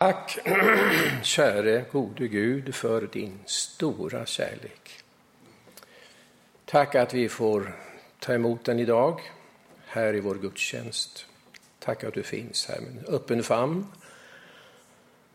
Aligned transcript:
Tack, 0.00 0.38
käre 1.22 1.84
gode 1.92 2.28
Gud, 2.28 2.74
för 2.74 3.08
din 3.12 3.38
stora 3.46 4.26
kärlek. 4.26 4.90
Tack 6.64 6.94
att 6.94 7.14
vi 7.14 7.28
får 7.28 7.76
ta 8.18 8.34
emot 8.34 8.64
den 8.64 8.78
idag 8.78 9.20
här 9.86 10.14
i 10.14 10.20
vår 10.20 10.34
gudstjänst. 10.34 11.26
Tack 11.78 12.04
att 12.04 12.14
du 12.14 12.22
finns 12.22 12.66
här 12.68 12.80
med 12.80 12.98
en 12.98 13.14
öppen 13.14 13.42
famn 13.42 13.86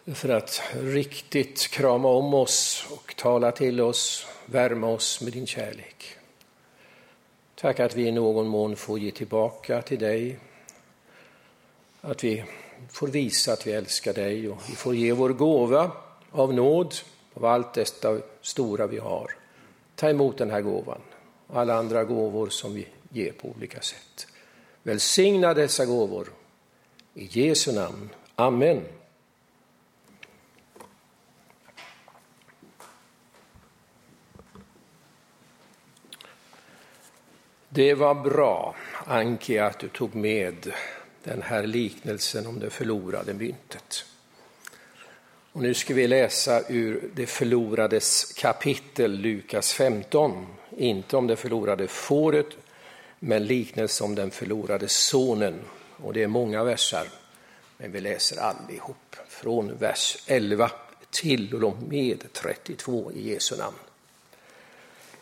för 0.06 0.30
att 0.30 0.62
riktigt 0.74 1.68
krama 1.68 2.08
om 2.08 2.34
oss 2.34 2.88
och 2.92 3.16
tala 3.16 3.52
till 3.52 3.82
oss, 3.82 4.28
värma 4.46 4.88
oss 4.88 5.22
med 5.22 5.34
din 5.34 5.48
kärlek. 5.48 6.18
Tack 7.56 7.80
att 7.80 7.96
vi 7.96 8.08
i 8.08 8.12
någon 8.12 8.48
mån 8.48 8.76
får 8.76 9.00
ge 9.00 9.12
tillbaka 9.12 9.82
till 9.82 10.00
dig, 10.00 10.40
att 12.02 12.24
vi 12.24 12.46
får 12.90 13.08
visa 13.08 13.54
att 13.54 13.68
vi 13.68 13.72
älskar 13.72 14.14
dig 14.14 14.50
och 14.50 14.62
vi 14.70 14.76
får 14.76 14.96
ge 14.96 15.12
vår 15.12 15.30
gåva 15.30 15.92
av 16.32 16.54
nåd, 16.54 16.96
av 17.34 17.46
allt 17.46 17.74
detta 17.74 18.18
stora 18.42 18.88
vi 18.88 18.98
har. 18.98 19.32
Ta 19.96 20.10
emot 20.10 20.38
den 20.38 20.52
här 20.52 20.62
gåvan 20.62 21.02
och 21.48 21.60
alla 21.60 21.76
andra 21.76 22.04
gåvor 22.04 22.50
som 22.50 22.74
vi 22.74 22.88
ger 23.10 23.32
på 23.32 23.48
olika 23.58 23.82
sätt. 23.82 24.28
Välsigna 24.84 25.54
dessa 25.54 25.86
gåvor. 25.86 26.28
I 27.14 27.26
Jesu 27.32 27.72
namn. 27.72 28.10
Amen. 28.36 28.82
Det 37.70 37.94
var 37.94 38.16
bra, 38.16 38.76
Anki, 39.06 39.60
att 39.60 39.80
du 39.80 39.90
tog 39.90 40.16
med 40.16 40.74
den 41.26 41.42
här 41.42 41.68
liknelsen 41.68 42.48
om 42.48 42.60
det 42.60 42.70
förlorade 42.70 43.34
myntet. 43.34 44.06
Och 45.52 45.62
nu 45.62 45.74
ska 45.74 45.94
vi 45.94 46.08
läsa 46.08 46.62
ur 46.68 47.10
det 47.16 47.26
förlorades 47.26 48.34
kapitel, 48.34 49.12
Lukas 49.12 49.74
15. 49.74 50.48
Inte 50.78 51.18
om 51.18 51.28
det 51.28 51.36
förlorade 51.36 51.88
fåret, 51.88 52.48
men 53.20 53.46
liknelsen 53.46 54.06
om 54.06 54.16
den 54.16 54.32
förlorade 54.32 54.88
sonen. 54.88 55.60
Och 55.98 56.14
det 56.14 56.24
är 56.24 56.28
många 56.28 56.64
versar, 56.64 57.08
men 57.78 57.92
vi 57.92 58.02
läser 58.02 58.38
allihop. 58.38 59.16
Från 59.28 59.78
vers 59.78 60.18
11 60.28 60.72
till 61.12 61.64
och 61.64 61.78
med 61.90 62.24
32 62.34 63.12
i 63.12 63.30
Jesu 63.30 63.58
namn. 63.58 63.78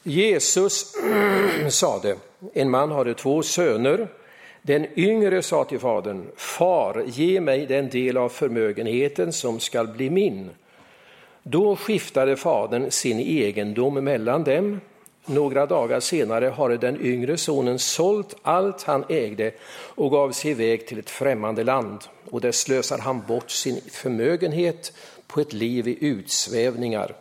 Jesus 0.04 0.96
sade, 1.70 2.16
en 2.54 2.70
man 2.70 2.92
hade 2.92 3.14
två 3.14 3.44
söner. 3.44 4.08
Den 4.66 4.88
yngre 4.96 5.42
sa 5.42 5.64
till 5.64 5.80
fadern, 5.80 6.26
far, 6.36 7.04
ge 7.08 7.42
mig 7.42 7.66
den 7.66 7.90
del 7.90 8.18
av 8.18 8.30
förmögenheten 8.30 9.34
som 9.34 9.60
skall 9.60 9.88
bli 9.88 10.10
min. 10.10 10.50
Då 11.44 11.76
skiftade 11.76 12.36
fadern 12.36 12.92
sin 12.92 13.20
egendom 13.20 13.94
mellan 13.94 14.44
dem. 14.44 14.82
Några 15.26 15.66
dagar 15.66 16.00
senare 16.00 16.46
hade 16.46 16.78
den 16.78 17.06
yngre 17.06 17.38
sonen 17.38 17.80
sålt 17.80 18.36
allt 18.42 18.84
han 18.84 19.06
ägde 19.10 19.52
och 19.96 20.12
gav 20.12 20.32
sig 20.32 20.52
iväg 20.52 20.88
till 20.88 21.00
ett 21.00 21.10
främmande 21.10 21.64
land. 21.64 22.00
Och 22.30 22.42
där 22.42 22.52
slösar 22.52 22.98
han 22.98 23.22
bort 23.28 23.52
sin 23.52 23.82
förmögenhet 23.92 24.94
på 25.28 25.42
ett 25.42 25.54
liv 25.54 25.88
i 25.88 25.98
utsvävningar. 26.06 27.16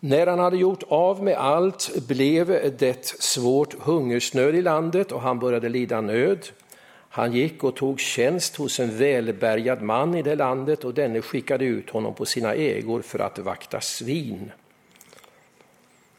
När 0.00 0.26
han 0.26 0.38
hade 0.38 0.56
gjort 0.56 0.82
av 0.88 1.22
med 1.22 1.36
allt 1.36 2.06
blev 2.08 2.76
det 2.78 3.06
svårt 3.06 3.74
hungersnöd 3.74 4.54
i 4.54 4.62
landet 4.62 5.12
och 5.12 5.20
han 5.20 5.38
började 5.38 5.68
lida 5.68 6.00
nöd. 6.00 6.48
Han 7.08 7.32
gick 7.32 7.64
och 7.64 7.76
tog 7.76 8.00
tjänst 8.00 8.56
hos 8.56 8.80
en 8.80 8.98
välbärgad 8.98 9.82
man 9.82 10.14
i 10.14 10.22
det 10.22 10.34
landet 10.34 10.84
och 10.84 10.94
denne 10.94 11.22
skickade 11.22 11.64
ut 11.64 11.90
honom 11.90 12.14
på 12.14 12.24
sina 12.24 12.54
ägor 12.54 13.02
för 13.02 13.18
att 13.18 13.38
vakta 13.38 13.80
svin. 13.80 14.50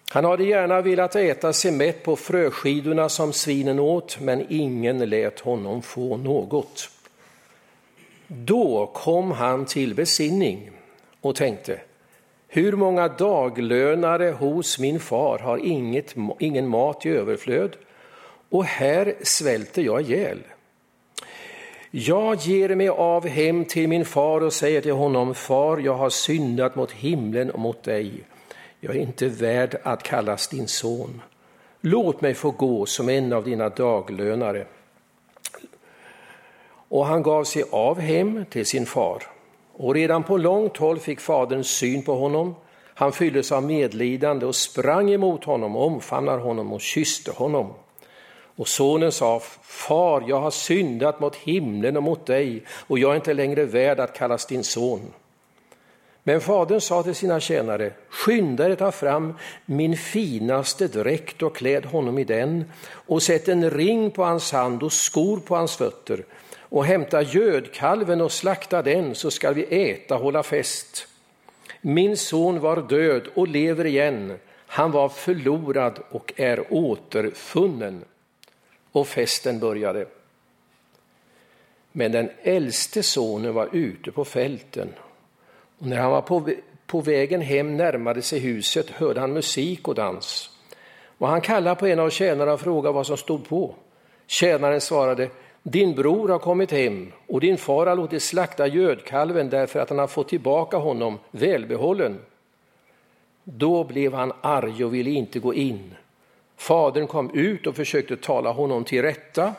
Han 0.10 0.26
hade 0.26 0.44
gärna 0.44 0.82
velat 0.82 1.16
äta 1.16 1.54
sig 1.54 1.72
mätt 1.72 2.04
på 2.04 2.16
fröskidorna 2.16 3.10
som 3.10 3.34
svinen 3.34 3.80
åt, 3.80 4.20
men 4.22 4.46
ingen 4.50 5.10
lät 5.10 5.40
honom 5.40 5.82
få 5.82 6.18
något. 6.18 6.90
Då 8.28 8.92
kom 8.94 9.32
han 9.32 9.66
till 9.66 9.96
besinning 9.96 10.72
och 11.22 11.36
tänkte, 11.36 11.80
hur 12.48 12.72
många 12.72 13.08
daglönare 13.08 14.32
hos 14.32 14.80
min 14.80 15.00
far 15.00 15.40
har 15.40 15.58
inget, 15.58 16.16
ingen 16.40 16.68
mat 16.68 17.06
i 17.06 17.10
överflöd 17.10 17.76
och 18.50 18.66
här 18.66 19.14
svälter 19.22 19.82
jag 19.82 20.02
ihjäl. 20.02 20.40
Jag 21.92 22.36
ger 22.36 22.76
mig 22.76 22.90
av 22.90 23.28
hem 23.28 23.66
till 23.66 23.88
min 23.88 24.06
far 24.06 24.42
och 24.42 24.54
säger 24.54 24.82
till 24.82 24.92
honom, 24.92 25.36
far, 25.36 25.78
jag 25.78 25.94
har 25.94 26.10
syndat 26.10 26.76
mot 26.76 26.92
himlen 26.92 27.52
och 27.52 27.60
mot 27.60 27.84
dig. 27.84 28.12
Jag 28.80 28.96
är 28.96 29.00
inte 29.00 29.28
värd 29.28 29.78
att 29.84 30.04
kallas 30.04 30.48
din 30.48 30.68
son. 30.68 31.22
Låt 31.82 32.22
mig 32.22 32.34
få 32.34 32.52
gå 32.52 32.86
som 32.86 33.10
en 33.10 33.34
av 33.34 33.44
dina 33.44 33.70
daglönare. 33.70 34.68
Och 36.90 37.06
han 37.06 37.24
gav 37.24 37.44
sig 37.44 37.64
av 37.72 38.00
hem 38.00 38.46
till 38.50 38.66
sin 38.66 38.86
far. 38.86 39.24
Och 39.78 39.94
redan 39.94 40.24
på 40.24 40.38
långt 40.38 40.78
håll 40.78 41.00
fick 41.00 41.20
fadern 41.20 41.64
syn 41.64 42.04
på 42.04 42.16
honom. 42.16 42.56
Han 42.94 43.12
fylldes 43.12 43.52
av 43.52 43.64
medlidande 43.64 44.46
och 44.46 44.56
sprang 44.56 45.12
emot 45.12 45.44
honom, 45.44 45.76
omfamnade 45.76 46.42
honom 46.42 46.74
och 46.74 46.82
kysste 46.82 47.32
honom. 47.32 47.74
Och 48.56 48.68
sonen 48.68 49.12
sa, 49.12 49.42
far, 49.62 50.24
jag 50.28 50.40
har 50.40 50.52
syndat 50.52 51.20
mot 51.20 51.36
himlen 51.36 51.98
och 51.98 52.04
mot 52.04 52.26
dig 52.26 52.64
och 52.70 53.00
jag 53.00 53.12
är 53.12 53.16
inte 53.16 53.34
längre 53.34 53.66
värd 53.66 54.00
att 54.00 54.14
kallas 54.14 54.46
din 54.46 54.64
son. 54.64 55.14
Men 56.24 56.42
fadern 56.42 56.82
sa 56.82 57.04
till 57.04 57.16
sina 57.16 57.40
tjänare, 57.40 57.92
skynda 58.10 58.70
er 58.70 58.76
ta 58.76 58.92
fram 58.92 59.34
min 59.66 59.98
finaste 59.98 60.88
dräkt 60.88 61.44
och 61.44 61.56
kläd 61.56 61.86
honom 61.86 62.20
i 62.20 62.24
den 62.24 62.66
och 62.92 63.24
sätt 63.24 63.48
en 63.48 63.70
ring 63.70 64.12
på 64.12 64.24
hans 64.24 64.52
hand 64.52 64.84
och 64.84 64.94
skor 64.94 65.38
på 65.40 65.56
hans 65.56 65.76
fötter 65.76 66.24
och 66.70 66.86
hämta 66.86 67.22
gödkalven 67.22 68.22
och 68.22 68.32
slakta 68.32 68.82
den 68.82 69.16
så 69.16 69.32
skall 69.32 69.54
vi 69.54 69.92
äta 69.92 70.16
och 70.16 70.22
hålla 70.22 70.44
fest. 70.44 71.08
Min 71.82 72.18
son 72.18 72.60
var 72.60 72.82
död 72.82 73.28
och 73.34 73.48
lever 73.48 73.86
igen. 73.86 74.40
Han 74.68 74.92
var 74.92 75.10
förlorad 75.10 76.00
och 76.10 76.34
är 76.36 76.74
återfunnen. 76.74 78.06
Och 78.92 79.08
festen 79.08 79.60
började. 79.60 80.06
Men 81.92 82.12
den 82.12 82.30
äldste 82.44 83.04
sonen 83.04 83.54
var 83.54 83.70
ute 83.72 84.12
på 84.12 84.26
fälten. 84.26 84.94
Och 85.80 85.88
när 85.88 85.98
han 85.98 86.12
var 86.12 86.22
på, 86.22 86.50
på 86.86 87.02
vägen 87.02 87.42
hem 87.42 87.78
närmade 87.78 88.22
sig 88.22 88.40
huset 88.40 88.90
hörde 88.90 89.20
han 89.20 89.34
musik 89.34 89.88
och 89.88 89.96
dans. 89.96 90.50
Och 91.18 91.28
han 91.28 91.42
kallade 91.42 91.76
på 91.76 91.88
en 91.88 92.00
av 92.00 92.10
tjänarna 92.10 92.54
och 92.54 92.62
frågade 92.62 92.94
vad 92.94 93.08
som 93.08 93.18
stod 93.18 93.48
på. 93.48 93.76
Tjänaren 94.28 94.82
svarade, 94.82 95.30
din 95.72 95.96
bror 95.96 96.30
har 96.30 96.40
kommit 96.40 96.72
hem 96.72 97.12
och 97.28 97.40
din 97.40 97.58
far 97.58 97.86
har 97.86 97.96
låtit 97.96 98.24
slakta 98.24 98.68
gödkalven 98.68 99.50
därför 99.50 99.80
att 99.80 99.90
han 99.90 100.00
har 100.00 100.08
fått 100.08 100.30
tillbaka 100.30 100.78
honom 100.78 101.20
välbehållen. 101.32 102.20
Då 103.44 103.84
blev 103.84 104.14
han 104.14 104.34
arg 104.42 104.86
och 104.86 104.94
ville 104.94 105.10
inte 105.10 105.40
gå 105.40 105.54
in. 105.54 105.96
Fadern 106.58 107.08
kom 107.08 107.32
ut 107.34 107.68
och 107.68 107.76
försökte 107.76 108.18
tala 108.18 108.52
honom 108.52 108.84
till 108.84 109.02
rätta. 109.02 109.54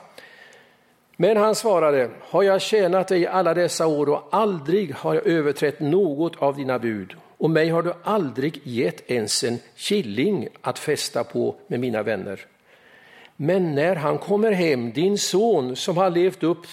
Men 1.16 1.36
han 1.36 1.54
svarade, 1.54 2.10
har 2.20 2.42
jag 2.42 2.62
tjänat 2.62 3.08
dig 3.08 3.26
alla 3.26 3.54
dessa 3.54 3.86
år 3.86 4.08
och 4.08 4.28
aldrig 4.30 4.94
har 4.94 5.14
jag 5.14 5.26
överträtt 5.26 5.80
något 5.80 6.36
av 6.36 6.56
dina 6.56 6.78
bud 6.78 7.14
och 7.38 7.50
mig 7.50 7.68
har 7.68 7.82
du 7.82 7.92
aldrig 8.02 8.60
gett 8.64 9.10
ens 9.10 9.44
en 9.44 9.58
killing 9.76 10.48
att 10.60 10.78
fästa 10.78 11.24
på 11.24 11.54
med 11.66 11.80
mina 11.80 12.02
vänner. 12.02 12.46
Men 13.40 13.74
när 13.74 13.96
han 13.96 14.18
kommer 14.18 14.52
hem, 14.52 14.92
din 14.92 15.18
son 15.18 15.76
som 15.76 15.96
har 15.96 16.10
levt 16.10 16.42
upp, 16.42 16.66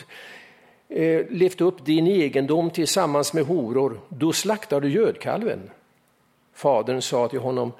eh, 0.89 1.25
levt 1.29 1.61
upp 1.61 1.85
din 1.85 2.07
egendom 2.07 2.69
tillsammans 2.69 3.33
med 3.33 3.45
horor, 3.45 3.99
då 4.09 4.33
slaktar 4.33 4.81
du 4.81 4.89
gödkalven. 4.89 5.69
Fadern 6.53 7.01
sa 7.01 7.27
till 7.27 7.39
honom, 7.39 7.71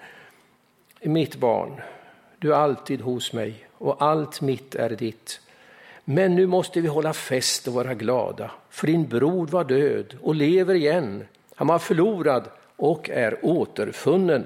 mitt 1.02 1.36
barn, 1.36 1.82
du 2.40 2.54
är 2.54 2.58
alltid 2.58 3.02
hos 3.02 3.34
mig 3.34 3.68
och 3.78 4.02
allt 4.02 4.42
mitt 4.42 4.76
är 4.76 4.90
ditt. 4.90 5.40
Men 6.04 6.36
nu 6.36 6.48
måste 6.48 6.82
vi 6.82 6.88
hålla 6.88 7.14
fest 7.14 7.68
och 7.68 7.74
vara 7.74 7.94
glada, 7.94 8.52
för 8.70 8.88
din 8.88 9.08
bror 9.08 9.48
var 9.48 9.64
död 9.64 10.18
och 10.22 10.36
lever 10.36 10.76
igen. 10.76 11.26
Han 11.56 11.68
var 11.68 11.80
förlorad 11.80 12.44
och 12.76 13.10
är 13.10 13.46
återfunnen. 13.46 14.46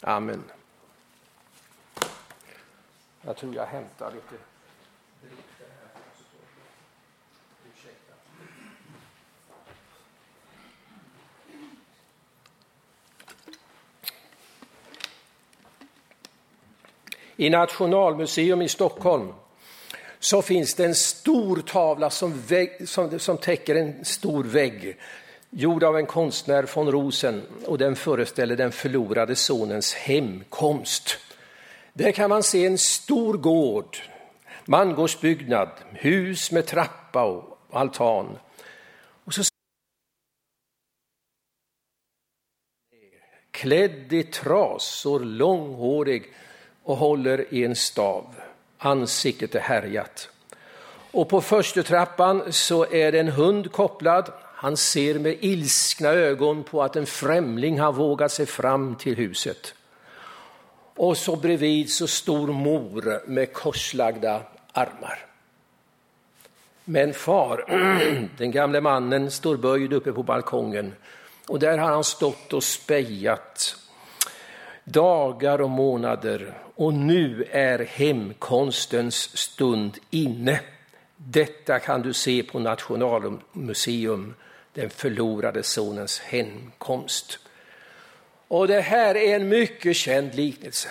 Amen. 0.00 0.42
Jag 3.28 3.36
tror 3.36 3.54
jag 3.54 3.66
hämtar 3.66 4.12
lite 4.14 4.42
I 17.36 17.50
Nationalmuseum 17.50 18.62
i 18.62 18.68
Stockholm 18.68 19.32
så 20.18 20.42
finns 20.42 20.74
det 20.74 20.84
en 20.84 20.94
stor 20.94 21.56
tavla 21.56 22.10
som, 22.10 22.40
vägg, 22.40 22.88
som, 22.88 23.18
som 23.18 23.36
täcker 23.38 23.74
en 23.74 24.04
stor 24.04 24.44
vägg 24.44 24.98
gjord 25.50 25.84
av 25.84 25.96
en 25.96 26.06
konstnär 26.06 26.68
von 26.74 26.92
Rosen 26.92 27.42
och 27.66 27.78
den 27.78 27.96
föreställer 27.96 28.56
den 28.56 28.72
förlorade 28.72 29.36
sonens 29.36 29.94
hemkomst. 29.94 31.18
Där 31.98 32.12
kan 32.12 32.30
man 32.30 32.42
se 32.42 32.66
en 32.66 32.78
stor 32.78 33.34
gård, 33.34 33.96
mangårdsbyggnad, 34.64 35.70
hus 35.92 36.52
med 36.52 36.66
trappa 36.66 37.24
och 37.24 37.58
altan. 37.72 38.38
Och 39.24 39.34
så 39.34 39.42
klädd 43.50 44.12
i 44.12 44.22
trasor, 44.22 45.20
långhårig 45.20 46.32
och 46.82 46.96
håller 46.96 47.54
i 47.54 47.64
en 47.64 47.76
stav. 47.76 48.34
Ansiktet 48.78 49.54
är 49.54 49.60
härjat. 49.60 50.30
Och 51.10 51.28
på 51.28 51.40
första 51.40 51.82
trappan 51.82 52.52
så 52.52 52.92
är 52.92 53.12
det 53.12 53.20
en 53.20 53.28
hund 53.28 53.72
kopplad. 53.72 54.32
Han 54.42 54.76
ser 54.76 55.18
med 55.18 55.36
ilskna 55.40 56.08
ögon 56.08 56.64
på 56.64 56.82
att 56.82 56.96
en 56.96 57.06
främling 57.06 57.80
har 57.80 57.92
vågat 57.92 58.32
sig 58.32 58.46
fram 58.46 58.94
till 58.94 59.16
huset. 59.16 59.74
Och 60.98 61.16
så 61.16 61.36
bredvid 61.36 61.90
så 61.90 62.06
stor 62.06 62.46
mor 62.52 63.22
med 63.26 63.52
korslagda 63.52 64.42
armar. 64.72 65.26
Men 66.84 67.14
far, 67.14 67.64
den 68.38 68.50
gamle 68.50 68.80
mannen, 68.80 69.30
står 69.30 69.56
böjd 69.56 69.92
uppe 69.92 70.12
på 70.12 70.22
balkongen 70.22 70.94
och 71.46 71.58
där 71.58 71.78
har 71.78 71.90
han 71.90 72.04
stått 72.04 72.52
och 72.52 72.64
spejat 72.64 73.76
dagar 74.84 75.60
och 75.60 75.70
månader 75.70 76.54
och 76.74 76.94
nu 76.94 77.44
är 77.50 77.78
hemkonstens 77.78 79.36
stund 79.38 79.98
inne. 80.10 80.60
Detta 81.16 81.78
kan 81.78 82.02
du 82.02 82.12
se 82.12 82.42
på 82.42 82.58
Nationalmuseum, 82.58 84.34
den 84.72 84.90
förlorade 84.90 85.62
sonens 85.62 86.20
hemkomst. 86.20 87.38
Och 88.48 88.68
det 88.68 88.80
här 88.80 89.16
är 89.16 89.36
en 89.36 89.48
mycket 89.48 89.96
känd 89.96 90.34
liknelse. 90.34 90.88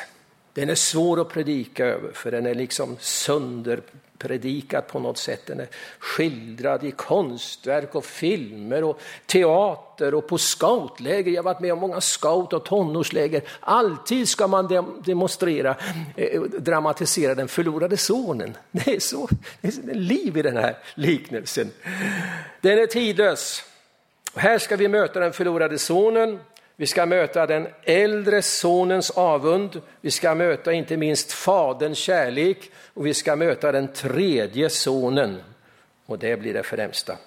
Den 0.54 0.70
är 0.70 0.76
svår 0.76 1.22
att 1.22 1.30
predika 1.30 1.86
över 1.86 2.12
för 2.14 2.32
den 2.32 2.46
är 2.46 2.56
liksom 2.56 2.98
sönderpredikad 3.00 4.88
på 4.88 5.00
något 5.00 5.18
sätt. 5.18 5.46
Den 5.46 5.60
är 5.60 5.68
skildrad 6.00 6.84
i 6.84 6.92
konstverk 6.92 7.96
och 7.96 8.06
filmer 8.06 8.84
och 8.84 9.02
teater 9.26 10.14
och 10.16 10.28
på 10.28 10.38
scoutläger. 10.38 11.32
Jag 11.32 11.38
har 11.38 11.44
varit 11.44 11.60
med 11.60 11.74
om 11.74 11.80
många 11.80 12.02
scout 12.02 12.54
och 12.54 12.66
tonårsläger. 12.66 13.42
Alltid 13.60 14.30
ska 14.30 14.48
man 14.48 14.96
demonstrera, 15.06 15.76
eh, 16.16 16.42
dramatisera 16.42 17.36
den 17.36 17.48
förlorade 17.48 17.98
sonen. 17.98 18.58
Det 18.72 18.96
är 18.96 19.00
så 19.00 19.28
det 19.62 19.68
är 19.68 19.94
liv 19.94 20.38
i 20.38 20.42
den 20.42 20.58
här 20.58 20.78
liknelsen. 20.96 21.72
Den 22.62 22.80
är 22.80 22.88
tidlös. 22.88 23.64
Här 24.36 24.60
ska 24.60 24.76
vi 24.76 24.88
möta 24.88 25.20
den 25.20 25.34
förlorade 25.34 25.78
sonen 25.78 26.40
vi 26.80 26.88
ska 26.88 27.06
möta 27.06 27.48
den 27.48 27.68
äldre 27.84 28.42
sonens 28.42 29.12
avund, 29.12 29.82
vi 30.02 30.12
ska 30.12 30.36
möta 30.36 30.74
inte 30.74 30.98
minst 30.98 31.32
faderns 31.32 31.98
kärlek 31.98 32.72
och 32.94 33.06
vi 33.06 33.14
ska 33.14 33.36
möta 33.36 33.72
den 33.72 33.88
tredje 33.88 34.70
sonen. 34.70 35.44
Och 36.06 36.20
det 36.20 36.38
blir 36.40 36.54
det 36.54 36.64
främsta. 36.64 37.18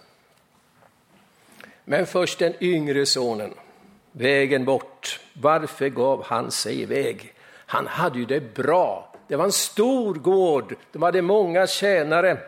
Men 1.84 2.06
först 2.06 2.38
den 2.38 2.54
yngre 2.60 3.06
sonen, 3.06 3.54
vägen 4.12 4.64
bort. 4.64 5.20
Varför 5.32 5.88
gav 5.88 6.24
han 6.24 6.50
sig 6.50 6.82
iväg? 6.82 7.34
Han 7.66 7.86
hade 7.86 8.18
ju 8.18 8.24
det 8.24 8.54
bra. 8.54 9.14
Det 9.28 9.36
var 9.36 9.44
en 9.44 9.52
stor 9.52 10.14
gård, 10.14 10.76
de 10.92 11.02
hade 11.02 11.22
många 11.22 11.66
tjänare. 11.66 12.38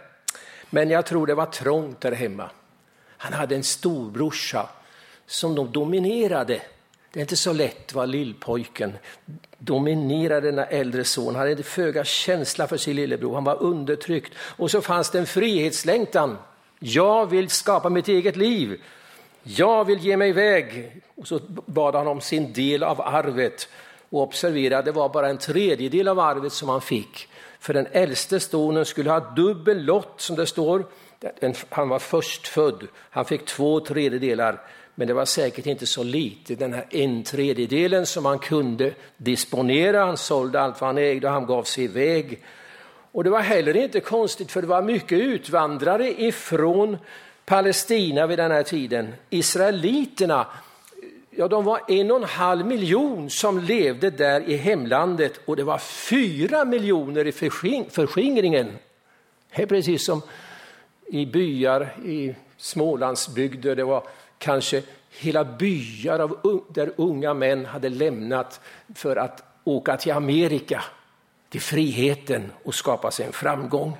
Men 0.70 0.90
jag 0.90 1.06
tror 1.06 1.26
det 1.26 1.34
var 1.34 1.46
trångt 1.46 2.00
där 2.00 2.12
hemma. 2.12 2.50
Han 3.06 3.32
hade 3.32 3.54
en 3.54 3.62
storbrorsa 3.62 4.68
som 5.26 5.54
de 5.54 5.72
dominerade 5.72 6.62
det 7.12 7.20
är 7.20 7.20
inte 7.20 7.36
så 7.36 7.52
lätt 7.52 7.94
var 7.94 8.06
lillpojken 8.06 8.92
dominerade 9.58 10.50
denna 10.50 10.64
äldre 10.64 11.04
son. 11.04 11.34
Han 11.34 11.48
hade 11.48 11.62
föga 11.62 12.04
känsla 12.04 12.66
för 12.66 12.76
sin 12.76 12.96
lillebror. 12.96 13.34
Han 13.34 13.44
var 13.44 13.62
undertryckt. 13.62 14.32
Och 14.38 14.70
så 14.70 14.80
fanns 14.80 15.10
det 15.10 15.18
en 15.18 15.26
frihetslängtan. 15.26 16.38
Jag 16.78 17.26
vill 17.26 17.48
skapa 17.48 17.90
mitt 17.90 18.08
eget 18.08 18.36
liv. 18.36 18.80
Jag 19.42 19.84
vill 19.84 19.98
ge 19.98 20.16
mig 20.16 20.28
iväg. 20.28 20.92
Och 21.14 21.28
så 21.28 21.40
bad 21.66 21.94
han 21.94 22.06
om 22.06 22.20
sin 22.20 22.52
del 22.52 22.82
av 22.82 23.00
arvet. 23.00 23.68
Och 24.10 24.22
observera, 24.22 24.82
det 24.82 24.92
var 24.92 25.08
bara 25.08 25.28
en 25.28 25.38
tredjedel 25.38 26.08
av 26.08 26.18
arvet 26.18 26.52
som 26.52 26.68
han 26.68 26.80
fick. 26.80 27.28
För 27.60 27.74
den 27.74 27.86
äldste 27.92 28.40
sonen 28.40 28.84
skulle 28.84 29.10
ha 29.10 29.20
dubbel 29.20 29.84
lott, 29.84 30.14
som 30.20 30.36
det 30.36 30.46
står. 30.46 30.86
Han 31.68 31.88
var 31.88 31.98
förstfödd. 31.98 32.86
Han 33.10 33.24
fick 33.24 33.44
två 33.44 33.80
tredjedelar. 33.80 34.60
Men 34.94 35.08
det 35.08 35.14
var 35.14 35.24
säkert 35.24 35.66
inte 35.66 35.86
så 35.86 36.02
lite, 36.02 36.54
den 36.54 36.72
här 36.72 36.86
en 36.90 37.22
tredjedelen 37.22 38.06
som 38.06 38.24
han 38.24 38.38
kunde 38.38 38.94
disponera. 39.16 40.04
Han 40.04 40.16
sålde 40.16 40.60
allt 40.60 40.80
vad 40.80 40.88
han 40.88 40.98
ägde 40.98 41.26
och 41.26 41.32
han 41.32 41.46
gav 41.46 41.64
sig 41.64 41.84
iväg. 41.84 42.42
Och 43.12 43.24
det 43.24 43.30
var 43.30 43.40
heller 43.40 43.76
inte 43.76 44.00
konstigt 44.00 44.52
för 44.52 44.60
det 44.60 44.68
var 44.68 44.82
mycket 44.82 45.18
utvandrare 45.18 46.22
ifrån 46.22 46.98
Palestina 47.44 48.26
vid 48.26 48.38
den 48.38 48.50
här 48.50 48.62
tiden. 48.62 49.14
Israeliterna, 49.30 50.46
ja 51.30 51.48
de 51.48 51.64
var 51.64 51.80
en 51.88 52.10
och 52.10 52.16
en 52.16 52.24
halv 52.24 52.66
miljon 52.66 53.30
som 53.30 53.58
levde 53.58 54.10
där 54.10 54.40
i 54.40 54.56
hemlandet 54.56 55.40
och 55.44 55.56
det 55.56 55.64
var 55.64 55.78
fyra 55.78 56.64
miljoner 56.64 57.26
i 57.26 57.32
förskingringen. 57.90 58.78
Det 59.56 59.62
är 59.62 59.66
precis 59.66 60.06
som 60.06 60.22
i 61.06 61.26
byar 61.26 61.94
i 62.04 62.34
Smålandsbygder, 62.56 63.76
det 63.76 63.84
var 63.84 64.02
kanske 64.42 64.82
hela 65.10 65.44
byar 65.44 66.18
av, 66.18 66.64
där 66.68 66.92
unga 66.96 67.34
män 67.34 67.64
hade 67.66 67.88
lämnat 67.88 68.60
för 68.94 69.16
att 69.16 69.42
åka 69.64 69.96
till 69.96 70.12
Amerika, 70.12 70.84
till 71.48 71.60
friheten 71.60 72.52
och 72.64 72.74
skapa 72.74 73.10
sig 73.10 73.26
en 73.26 73.32
framgång. 73.32 73.96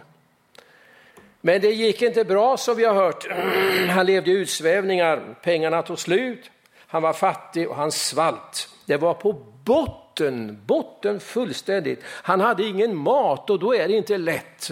Men 1.40 1.60
det 1.60 1.70
gick 1.70 2.02
inte 2.02 2.24
bra 2.24 2.56
som 2.56 2.76
vi 2.76 2.84
har 2.84 2.94
hört. 2.94 3.26
Han 3.90 4.06
levde 4.06 4.30
i 4.30 4.34
utsvävningar, 4.34 5.34
pengarna 5.42 5.82
tog 5.82 5.98
slut, 5.98 6.50
han 6.86 7.02
var 7.02 7.12
fattig 7.12 7.68
och 7.68 7.76
han 7.76 7.92
svalt. 7.92 8.68
Det 8.86 8.96
var 8.96 9.14
på 9.14 9.32
botten, 9.64 10.62
botten 10.66 11.20
fullständigt. 11.20 12.02
Han 12.04 12.40
hade 12.40 12.64
ingen 12.64 12.96
mat 12.96 13.50
och 13.50 13.58
då 13.58 13.74
är 13.74 13.88
det 13.88 13.94
inte 13.94 14.18
lätt 14.18 14.70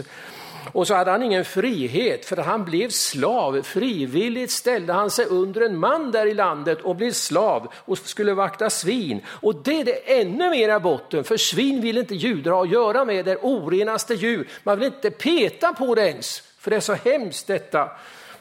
och 0.72 0.86
så 0.86 0.94
hade 0.94 1.10
han 1.10 1.22
ingen 1.22 1.44
frihet 1.44 2.24
för 2.24 2.36
han 2.36 2.64
blev 2.64 2.88
slav. 2.88 3.62
Frivilligt 3.62 4.50
ställde 4.50 4.92
han 4.92 5.10
sig 5.10 5.26
under 5.26 5.60
en 5.60 5.78
man 5.78 6.10
där 6.10 6.26
i 6.26 6.34
landet 6.34 6.80
och 6.80 6.96
blev 6.96 7.12
slav 7.12 7.72
och 7.74 7.98
skulle 7.98 8.34
vakta 8.34 8.70
svin. 8.70 9.20
Och 9.26 9.62
det 9.62 9.80
är 9.80 9.84
det 9.84 10.20
ännu 10.20 10.50
mera 10.50 10.80
botten, 10.80 11.24
för 11.24 11.36
svin 11.36 11.80
vill 11.80 11.98
inte 11.98 12.14
judar 12.14 12.52
ha 12.52 12.62
att 12.62 12.70
göra 12.70 13.04
med, 13.04 13.24
det 13.24 13.32
är 13.32 13.38
orenaste 13.42 14.14
djur. 14.14 14.48
Man 14.62 14.78
vill 14.78 14.86
inte 14.86 15.10
peta 15.10 15.72
på 15.72 15.94
det 15.94 16.08
ens, 16.08 16.42
för 16.58 16.70
det 16.70 16.76
är 16.76 16.80
så 16.80 16.94
hemskt 16.94 17.46
detta 17.46 17.90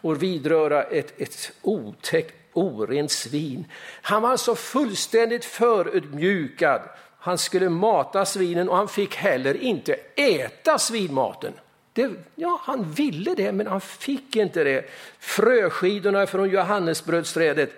att 0.01 0.17
vidröra 0.17 0.83
ett, 0.83 1.21
ett 1.21 1.51
otäckt, 1.61 2.35
orent 2.53 3.11
svin. 3.11 3.65
Han 4.01 4.21
var 4.21 4.29
alltså 4.29 4.55
fullständigt 4.55 5.45
förödmjukad. 5.45 6.81
Han 7.19 7.37
skulle 7.37 7.69
mata 7.69 8.25
svinen 8.25 8.69
och 8.69 8.77
han 8.77 8.87
fick 8.87 9.15
heller 9.15 9.57
inte 9.63 9.93
äta 10.15 10.79
svinmaten. 10.79 11.53
Det, 11.99 12.11
ja, 12.35 12.59
han 12.63 12.91
ville 12.91 13.35
det, 13.35 13.51
men 13.51 13.67
han 13.67 13.81
fick 13.81 14.35
inte 14.35 14.63
det. 14.63 14.89
Fröskidorna 15.19 16.27
från 16.27 16.49
Johannesbrödsträdet, 16.49 17.71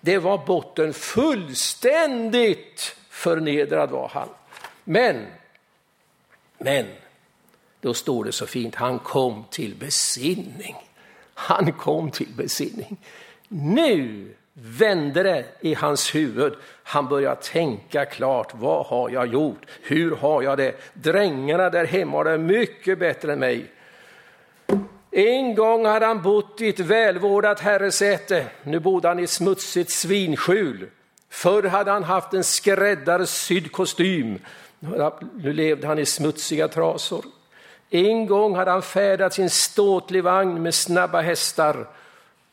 det 0.00 0.18
var 0.18 0.46
botten. 0.46 0.94
Fullständigt 0.94 2.96
förnedrad 3.10 3.90
var 3.90 4.08
han. 4.08 4.28
Men, 4.84 5.26
men, 6.58 6.86
då 7.80 7.94
står 7.94 8.24
det 8.24 8.32
så 8.32 8.46
fint, 8.46 8.74
han 8.74 8.98
kom 8.98 9.44
till 9.50 9.74
besinning. 9.74 10.76
Han 11.34 11.72
kom 11.72 12.10
till 12.10 12.32
besinning. 12.36 12.96
Nu 13.48 14.34
vände 14.54 15.22
det 15.22 15.44
i 15.60 15.74
hans 15.74 16.14
huvud. 16.14 16.54
Han 16.82 17.08
började 17.08 17.42
tänka 17.42 18.04
klart. 18.04 18.52
Vad 18.54 18.86
har 18.86 19.10
jag 19.10 19.26
gjort? 19.26 19.66
Hur 19.82 20.16
har 20.16 20.42
jag 20.42 20.58
det? 20.58 20.74
Drängarna 20.94 21.70
där 21.70 21.84
hemma 21.84 22.16
har 22.16 22.24
det 22.24 22.38
mycket 22.38 22.98
bättre 22.98 23.32
än 23.32 23.38
mig. 23.38 23.70
En 25.10 25.54
gång 25.54 25.86
hade 25.86 26.06
han 26.06 26.22
bott 26.22 26.60
i 26.60 26.68
ett 26.68 26.80
välvårdat 26.80 27.60
herresäte. 27.60 28.46
Nu 28.62 28.78
bodde 28.78 29.08
han 29.08 29.18
i 29.18 29.22
ett 29.22 29.30
smutsigt 29.30 29.90
svinskjul. 29.90 30.88
Förr 31.30 31.62
hade 31.62 31.90
han 31.90 32.04
haft 32.04 32.34
en 32.34 32.44
skräddarsydd 32.44 33.72
kostym. 33.72 34.38
Nu 35.34 35.52
levde 35.52 35.86
han 35.86 35.98
i 35.98 36.06
smutsiga 36.06 36.68
trasor. 36.68 37.24
En 37.90 38.26
gång 38.26 38.56
hade 38.56 38.70
han 38.70 38.82
färdat 38.82 39.34
sin 39.34 39.50
ståtlig 39.50 40.22
vagn 40.22 40.62
med 40.62 40.74
snabba 40.74 41.20
hästar. 41.20 41.86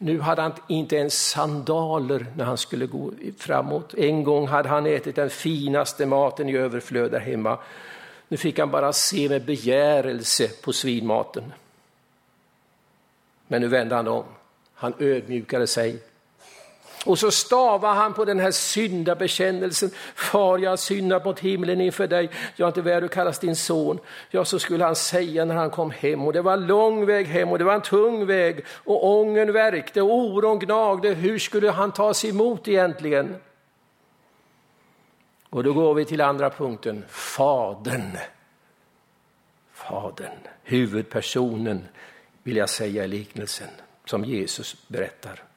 Nu 0.02 0.20
hade 0.20 0.42
han 0.42 0.54
inte 0.68 0.96
ens 0.96 1.30
sandaler 1.30 2.26
när 2.36 2.46
han 2.46 2.58
skulle 2.58 2.86
gå 2.86 3.12
framåt. 3.38 3.94
En 3.94 4.24
gång 4.24 4.48
hade 4.48 4.70
han 4.70 4.86
ätit 4.86 5.16
den 5.16 5.30
finaste 5.30 6.06
maten 6.06 6.50
i 6.50 6.58
överflöd 6.58 7.12
där 7.12 7.20
hemma. 7.20 7.58
Nu 8.28 8.38
fick 8.38 8.60
han 8.60 8.72
bara 8.72 8.94
se 8.94 9.30
med 9.30 9.46
begärelse 9.46 10.48
på 10.48 10.74
svinmaten. 10.74 11.54
Men 13.48 13.62
nu 13.62 13.68
vände 13.68 13.96
han 13.96 14.08
om. 14.08 14.24
Han 14.74 14.94
ödmjukade 15.00 15.68
sig 15.68 16.04
och 17.06 17.20
så 17.20 17.32
stavar 17.32 17.94
han 17.94 18.14
på 18.14 18.26
den 18.26 18.40
här 18.40 18.52
syndabekännelsen. 18.52 19.92
Far, 20.16 20.58
jag 20.58 20.70
har 20.70 20.78
syndat 20.78 21.26
mot 21.26 21.40
himlen 21.40 21.82
inför 21.82 22.08
dig. 22.08 22.30
Jag 22.56 22.66
är 22.66 22.70
inte 22.70 22.82
värd 22.82 23.04
att 23.04 23.12
kallas 23.12 23.40
din 23.40 23.56
son. 23.56 24.00
Ja, 24.30 24.46
så 24.46 24.60
skulle 24.60 24.86
han 24.86 24.96
säga 24.96 25.46
när 25.46 25.56
han 25.56 25.70
kom 25.70 25.92
hem. 25.92 26.28
Och 26.28 26.34
det 26.34 26.42
var 26.42 26.54
en 26.54 26.68
lång 26.68 27.06
väg 27.06 27.28
hem 27.28 27.50
och 27.50 27.60
det 27.60 27.64
var 27.64 27.74
en 27.74 27.82
tung 27.82 28.26
väg. 28.26 28.66
Och 28.70 29.20
ången 29.20 29.54
värkte 29.54 30.02
och 30.02 30.14
oron 30.14 30.60
gnagde. 30.60 31.10
Hur 31.10 31.40
skulle 31.40 31.72
han 31.72 31.92
ta 31.92 32.14
sig 32.14 32.30
emot 32.30 32.68
egentligen? 32.68 33.36
Och 35.50 35.64
då 35.64 35.74
går 35.74 35.94
vi 35.94 36.06
till 36.06 36.22
andra 36.22 36.50
punkten, 36.50 37.06
Fadern. 37.08 38.18
Fadern, 39.74 40.40
huvudpersonen 40.64 41.88
vill 42.44 42.58
jag 42.58 42.70
säga 42.70 43.04
i 43.04 43.08
liknelsen 43.08 43.70
som 44.06 44.26
Jesus 44.26 44.88
berättar. 44.88 45.49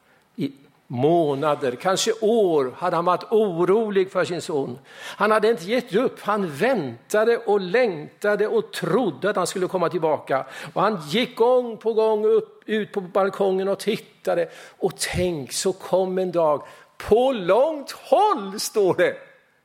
Månader, 0.87 1.75
kanske 1.75 2.11
år, 2.21 2.73
hade 2.77 2.95
han 2.95 3.05
varit 3.05 3.23
orolig 3.31 4.11
för 4.11 4.25
sin 4.25 4.41
son. 4.41 4.79
Han 5.17 5.31
hade 5.31 5.49
inte 5.49 5.63
gett 5.63 5.95
upp, 5.95 6.19
han 6.21 6.49
väntade 6.49 7.37
och 7.37 7.61
längtade 7.61 8.47
och 8.47 8.71
trodde 8.71 9.29
att 9.29 9.35
han 9.35 9.47
skulle 9.47 9.67
komma 9.67 9.89
tillbaka. 9.89 10.45
Och 10.73 10.81
han 10.81 11.01
gick 11.07 11.35
gång 11.35 11.77
på 11.77 11.93
gång 11.93 12.25
upp, 12.25 12.63
ut 12.65 12.91
på 12.91 13.01
balkongen 13.01 13.67
och 13.67 13.79
tittade. 13.79 14.49
Och 14.79 14.93
tänk, 14.97 15.53
så 15.53 15.73
kom 15.73 16.17
en 16.17 16.31
dag, 16.31 16.63
på 16.97 17.31
långt 17.31 17.91
håll 17.91 18.59
står 18.59 18.93
det, 18.93 19.15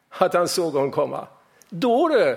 att 0.08 0.34
han 0.34 0.48
såg 0.48 0.72
honom 0.72 0.90
komma. 0.90 1.26
Då 1.68 2.08
du, 2.08 2.36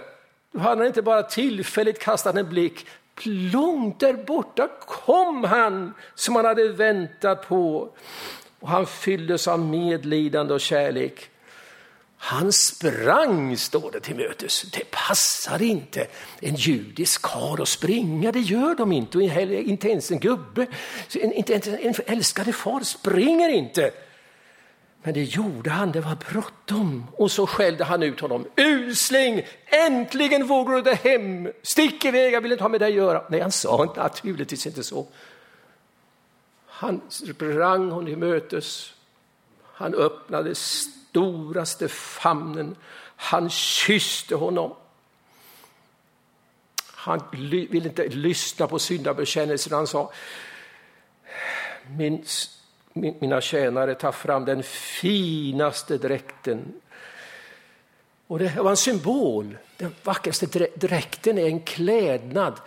då 0.52 0.60
hade 0.60 0.82
han 0.82 0.88
inte 0.88 1.02
bara 1.02 1.24
tillfälligt 1.24 2.00
kastat 2.00 2.36
en 2.36 2.50
blick, 2.50 2.86
långt 3.26 4.00
där 4.00 4.14
borta 4.14 4.68
kom 4.80 5.44
han 5.44 5.94
som 6.16 6.36
han 6.36 6.46
hade 6.46 6.68
väntat 6.68 7.48
på. 7.48 7.90
Och 8.62 8.70
han 8.70 8.86
fylldes 8.86 9.48
av 9.48 9.60
medlidande 9.60 10.54
och 10.54 10.62
kärlek. 10.62 11.30
Han 12.18 12.52
sprang, 12.52 13.58
står 13.58 13.92
det 13.92 14.00
till 14.00 14.16
mötes. 14.16 14.62
Det 14.62 14.92
passar 14.92 15.62
inte 15.62 16.08
en 16.40 16.56
judisk 16.56 17.22
karl 17.22 17.62
att 17.62 17.68
springa, 17.68 18.32
det 18.32 18.40
gör 18.40 18.76
de 18.76 18.92
inte. 18.92 19.18
Och 19.18 19.24
inte 19.24 19.90
ens 19.90 20.12
en 20.12 20.20
gubbe, 20.20 20.68
inte 21.14 21.54
ens 21.54 21.68
en 21.68 21.94
älskade 22.06 22.54
far 22.54 22.82
springer 22.82 23.50
inte. 23.50 23.92
Men 25.04 25.14
det 25.14 25.24
gjorde 25.24 25.70
han, 25.70 25.92
det 25.92 26.02
var 26.02 26.18
bråttom. 26.32 27.08
Och 27.14 27.32
så 27.32 27.48
skällde 27.48 27.84
han 27.84 28.04
ut 28.04 28.20
honom. 28.20 28.46
Usling, 28.56 29.42
äntligen 29.66 30.48
vågar 30.48 30.76
du 30.76 30.82
dig 30.82 31.00
hem. 31.04 31.52
Stick 31.64 32.06
iväg, 32.06 32.34
jag 32.34 32.42
vill 32.42 32.52
inte 32.52 32.64
ha 32.64 32.70
med 32.70 32.82
dig 32.82 32.88
att 32.88 32.96
göra. 32.96 33.24
Nej, 33.30 33.40
han 33.40 33.52
sa 33.52 33.94
naturligtvis 33.96 34.68
inte 34.68 34.84
så. 34.84 35.08
Han 36.82 37.02
sprang 37.10 37.92
hon 37.92 38.06
till 38.06 38.18
mötes. 38.18 38.94
Han 39.64 39.94
öppnade 39.94 40.56
storaste 40.56 41.88
famnen. 41.88 42.76
Han 43.16 43.50
kysste 43.50 44.36
honom. 44.36 44.76
Han 46.86 47.24
ville 47.32 47.88
inte 47.88 48.08
lyssna 48.08 48.68
på 48.68 48.80
syndabekännelsen. 48.80 49.74
Han 49.74 49.88
sa, 49.88 50.12
min 51.88 52.26
mina 52.94 53.42
tjänare 53.42 53.96
ta 53.96 54.12
fram 54.12 54.46
den 54.46 54.64
finaste 54.64 55.98
dräkten. 55.98 56.82
Och 58.28 58.40
det 58.40 58.56
var 58.56 58.70
en 58.70 58.78
symbol. 58.78 59.58
Den 59.78 59.96
vackraste 60.04 60.70
dräkten 60.76 61.38
är 61.38 61.46
en 61.46 61.60
klädnad. 61.60 62.60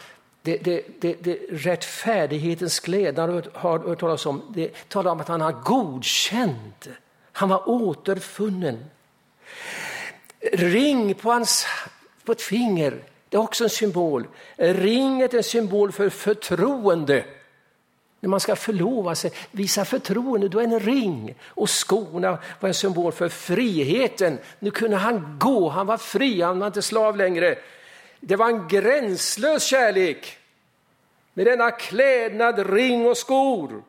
Det, 0.44 0.56
det, 0.56 1.00
det, 1.00 1.16
det 1.20 1.38
rättfärdighetens 1.50 2.80
klädnad 2.80 3.48
har 3.52 3.78
hört 3.78 4.00
talas 4.00 4.26
om. 4.26 4.42
Det 4.54 4.88
talar 4.88 5.12
om 5.12 5.20
att 5.20 5.28
han 5.28 5.40
har 5.40 5.52
godkänt. 5.52 6.88
Han 7.32 7.48
var 7.48 7.68
återfunnen. 7.68 8.84
Ring 10.52 11.14
på, 11.14 11.30
hans, 11.30 11.66
på 12.24 12.32
ett 12.32 12.42
finger, 12.42 13.02
det 13.28 13.36
är 13.36 13.40
också 13.40 13.64
en 13.64 13.70
symbol. 13.70 14.26
Ringet 14.56 15.34
är 15.34 15.38
en 15.38 15.44
symbol 15.44 15.92
för 15.92 16.10
förtroende. 16.10 17.24
När 18.20 18.28
man 18.28 18.40
ska 18.40 18.56
förlova 18.56 19.14
sig, 19.14 19.32
visa 19.50 19.84
förtroende, 19.84 20.48
då 20.48 20.58
är 20.60 20.64
en 20.64 20.80
ring. 20.80 21.34
Och 21.46 21.70
skorna 21.70 22.38
var 22.60 22.68
en 22.68 22.74
symbol 22.74 23.12
för 23.12 23.28
friheten. 23.28 24.38
Nu 24.58 24.70
kunde 24.70 24.96
han 24.96 25.38
gå, 25.40 25.68
han 25.68 25.86
var 25.86 25.98
fri, 25.98 26.42
han 26.42 26.58
var 26.58 26.66
inte 26.66 26.82
slav 26.82 27.16
längre. 27.16 27.58
Det 28.26 28.36
var 28.36 28.48
en 28.48 28.68
gränslös 28.68 29.64
kärlek. 29.64 30.38
Med 31.34 31.46
denna 31.46 31.70
klädnad, 31.70 32.70
ring 32.70 33.06
och 33.06 33.16
skor. 33.16 33.82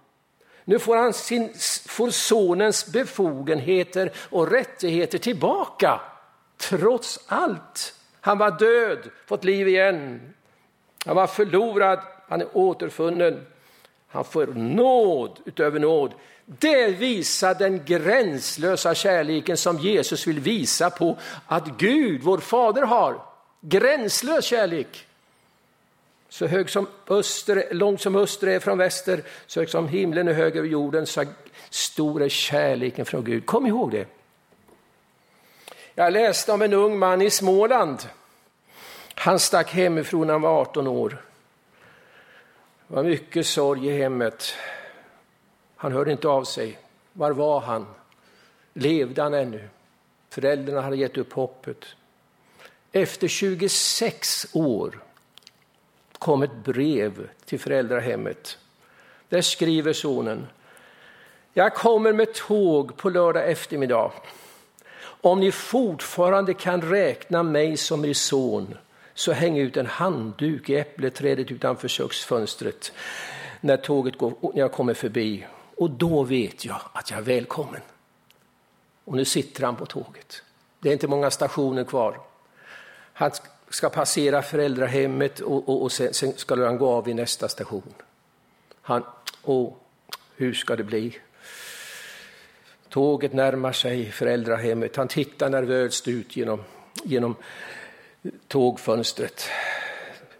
Nu 0.66 0.80
får 0.80 0.98
han 0.98 1.14
sin, 1.14 1.54
får 1.88 2.10
sonens 2.10 2.92
befogenheter 2.92 4.12
och 4.30 4.52
rättigheter 4.52 5.18
tillbaka. 5.18 6.02
Trots 6.58 7.20
allt. 7.28 7.94
Han 8.22 8.38
var 8.38 8.52
död, 8.52 9.10
fått 9.26 9.44
liv 9.44 9.68
igen. 9.68 10.34
Han 11.06 11.16
var 11.16 11.28
förlorad, 11.28 12.00
han 12.28 12.42
är 12.42 12.48
återfunnen. 12.54 13.46
Han 14.08 14.24
får 14.24 14.48
nåd 14.48 15.40
utöver 15.46 15.80
nåd. 15.80 16.14
Det 16.46 16.88
visar 16.88 17.56
den 17.56 17.86
gränslösa 17.86 18.96
kärleken 18.96 19.58
som 19.58 19.78
Jesus 19.78 20.28
vill 20.28 20.40
visa 20.40 20.90
på 20.90 21.18
att 21.48 21.68
Gud, 21.78 22.22
vår 22.24 22.38
fader, 22.38 22.82
har. 22.82 23.35
Gränslös 23.68 24.46
kärlek. 24.46 25.08
Så 26.30 26.48
hög 26.48 26.70
som 26.70 26.88
öster, 27.08 27.68
långt 27.72 28.02
som 28.02 28.16
öster 28.16 28.48
är 28.48 28.60
från 28.60 28.78
väster, 28.78 29.24
så 29.48 29.60
hög 29.60 29.70
som 29.70 29.88
himlen 29.88 30.28
är 30.28 30.34
hög 30.34 30.56
över 30.56 30.68
jorden, 30.68 31.06
så 31.06 31.26
stor 31.70 32.24
är 32.24 32.30
kärleken 32.30 33.06
från 33.06 33.24
Gud. 33.24 33.46
Kom 33.46 33.66
ihåg 33.66 33.92
det. 33.92 34.08
Jag 35.96 36.14
läste 36.14 36.52
om 36.52 36.62
en 36.62 36.74
ung 36.74 37.00
man 37.00 37.22
i 37.22 37.30
Småland. 37.30 38.10
Han 39.16 39.40
stack 39.40 39.72
hemifrån 39.72 40.28
när 40.28 40.34
han 40.34 40.42
var 40.42 40.62
18 40.62 40.88
år. 40.88 41.22
Det 42.88 42.96
var 42.96 43.04
mycket 43.04 43.48
sorg 43.48 43.88
i 43.88 43.98
hemmet. 43.98 44.54
Han 45.76 45.92
hörde 45.92 46.12
inte 46.12 46.28
av 46.28 46.44
sig. 46.44 46.80
Var 47.14 47.32
var 47.32 47.60
han? 47.60 47.86
Levde 48.74 49.22
han 49.22 49.34
ännu? 49.34 49.70
Föräldrarna 50.30 50.82
hade 50.82 50.98
gett 50.98 51.18
upp 51.18 51.34
hoppet. 51.34 51.86
Efter 52.98 53.28
26 53.28 54.48
år 54.54 55.00
kom 56.20 56.44
ett 56.44 56.56
brev 56.56 57.30
till 57.46 57.60
föräldrahemmet. 57.60 58.58
Där 59.30 59.42
skriver 59.42 59.94
sonen. 59.94 60.48
Jag 61.54 61.74
kommer 61.74 62.14
med 62.14 62.34
tåg 62.34 62.98
på 62.98 63.10
lördag 63.10 63.52
eftermiddag. 63.52 64.12
Om 65.02 65.40
ni 65.40 65.52
fortfarande 65.52 66.54
kan 66.54 66.82
räkna 66.82 67.44
mig 67.44 67.78
som 67.78 68.06
er 68.06 68.14
son 68.14 68.78
så 69.14 69.32
häng 69.32 69.58
ut 69.58 69.78
en 69.78 69.88
handduk 69.88 70.70
i 70.70 70.76
äppleträdet 70.76 71.52
utanför 71.52 71.88
köksfönstret 71.88 72.92
när 73.62 73.78
tåget 73.78 74.18
går, 74.18 74.34
när 74.42 74.60
jag 74.60 74.72
kommer 74.72 74.94
förbi. 74.94 75.46
Och 75.78 75.90
då 75.90 76.24
vet 76.24 76.66
jag 76.66 76.82
att 76.94 77.12
jag 77.12 77.20
är 77.20 77.24
välkommen. 77.24 77.82
Och 79.06 79.16
nu 79.16 79.26
sitter 79.26 79.64
han 79.64 79.76
på 79.76 79.86
tåget. 79.86 80.44
Det 80.80 80.90
är 80.90 80.94
inte 80.94 81.08
många 81.08 81.32
stationer 81.32 81.84
kvar. 81.84 82.20
Han 83.18 83.32
ska 83.70 83.90
passera 83.90 84.42
föräldrahemmet 84.42 85.40
och, 85.40 85.70
och, 85.70 85.82
och 85.82 85.92
sen, 85.92 86.14
sen, 86.14 86.34
ska 86.36 86.66
han 86.66 86.78
gå 86.78 86.90
av 86.90 87.06
vid 87.06 87.16
nästa 87.16 87.48
station. 87.48 87.94
Han, 88.82 89.04
åh, 89.44 89.74
hur 90.36 90.54
ska 90.54 90.76
det 90.76 90.84
bli? 90.84 91.18
Tåget 92.90 93.34
närmar 93.34 93.72
sig 93.72 94.12
föräldrahemmet. 94.12 94.96
Han 94.96 95.08
tittar 95.08 95.50
nervöst 95.50 96.08
ut 96.08 96.36
genom, 96.36 96.64
genom 97.04 97.36
tågfönstret. 98.48 99.50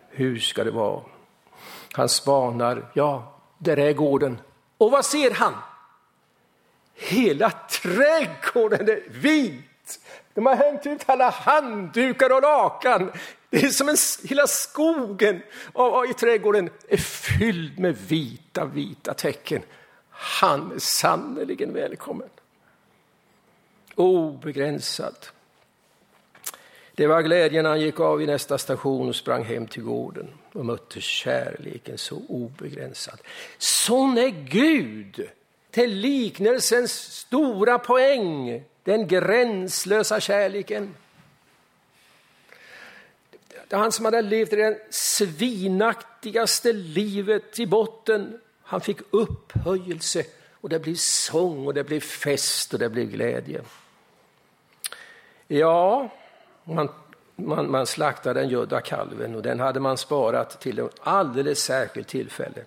Hur 0.10 0.40
ska 0.40 0.64
det 0.64 0.72
vara? 0.72 1.02
Han 1.92 2.10
spanar. 2.10 2.92
Ja, 2.94 3.40
där 3.58 3.80
är 3.80 3.94
gården. 3.94 4.42
Och 4.78 4.92
vad 4.92 5.06
ser 5.06 5.32
han? 5.32 5.54
Hela 6.94 7.52
trädgården 7.52 8.90
är 8.90 9.04
vit. 9.10 9.62
De 10.36 10.46
har 10.46 10.56
hängt 10.56 10.86
ut 10.86 11.04
alla 11.06 11.30
handdukar 11.30 12.34
och 12.34 12.42
lakan. 12.42 13.12
Det 13.50 13.58
är 13.58 13.70
som 13.70 13.90
en, 13.90 13.96
hela 14.24 14.48
skogen 14.48 15.42
i 16.10 16.14
trädgården 16.14 16.70
är 16.88 16.98
fylld 16.98 17.80
med 17.80 17.98
vita, 17.98 18.66
vita 18.66 19.14
tecken. 19.14 19.62
Han 20.10 20.72
är 20.72 20.80
sannerligen 20.80 21.74
välkommen. 21.74 22.30
Obegränsad. 23.96 25.16
Det 26.96 27.08
var 27.08 27.22
glädjen 27.22 27.64
när 27.64 27.70
han 27.70 27.82
gick 27.82 28.00
av 28.00 28.22
i 28.22 28.26
nästa 28.26 28.58
station 28.58 29.10
och 29.10 29.16
sprang 29.16 29.44
hem 29.44 29.68
till 29.68 29.84
gården 29.84 30.28
och 30.54 30.66
mötte 30.66 31.02
kärleken 31.02 31.98
så 31.98 32.22
obegränsad. 32.28 33.20
Sån 33.58 34.18
är 34.18 34.30
Gud! 34.30 35.30
Till 35.72 35.92
liknelsens 35.92 36.92
stora 36.92 37.80
poäng, 37.80 38.64
den 38.86 39.08
gränslösa 39.08 40.20
kärleken. 40.20 40.96
Det 43.68 43.76
han 43.76 43.92
som 43.92 44.06
hade 44.06 44.22
levt 44.22 44.54
i 44.54 44.56
det 44.56 44.80
svinaktigaste 44.90 46.74
livet 46.74 47.60
i 47.60 47.66
botten 47.66 48.40
Han 48.64 48.82
fick 48.82 48.98
upphöjelse 49.12 50.24
och 50.52 50.70
det 50.70 50.80
blev 50.80 50.96
sång 50.96 51.68
och 51.68 51.74
det 51.74 51.84
blev 51.84 52.00
fest 52.00 52.74
och 52.74 52.80
det 52.80 52.90
blev 52.90 53.10
glädje. 53.10 53.62
Ja, 55.48 56.10
man, 56.64 56.90
man, 57.36 57.72
man 57.72 57.86
slaktade 57.86 58.40
den 58.40 58.50
gödda 58.50 58.82
kalven 58.82 59.36
och 59.36 59.42
den 59.42 59.60
hade 59.60 59.80
man 59.80 59.98
sparat 59.98 60.62
till 60.62 60.80
ett 60.80 60.92
alldeles 61.00 61.64
särskilt 61.64 62.08
tillfälle. 62.08 62.64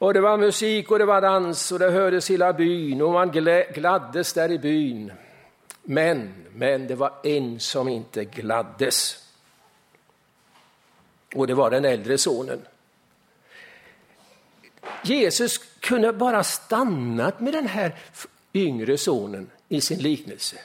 Och 0.00 0.14
det 0.14 0.20
var 0.20 0.38
musik 0.38 0.90
och 0.90 0.98
det 0.98 1.04
var 1.04 1.20
dans 1.20 1.72
och 1.72 1.78
det 1.78 1.90
hördes 1.90 2.30
hela 2.30 2.52
byn 2.52 3.02
och 3.02 3.12
man 3.12 3.30
gladdes 3.74 4.32
där 4.32 4.50
i 4.50 4.58
byn. 4.58 5.12
Men, 5.82 6.34
men 6.52 6.86
det 6.86 6.94
var 6.94 7.12
en 7.22 7.60
som 7.60 7.88
inte 7.88 8.24
gladdes. 8.24 9.24
Och 11.34 11.46
det 11.46 11.54
var 11.54 11.70
den 11.70 11.84
äldre 11.84 12.18
sonen. 12.18 12.60
Jesus 15.02 15.58
kunde 15.80 16.12
bara 16.12 16.44
stannat 16.44 17.40
med 17.40 17.52
den 17.52 17.66
här 17.66 17.94
yngre 18.54 18.98
sonen 18.98 19.50
i 19.68 19.80
sin 19.80 19.98
liknelse. 19.98 20.56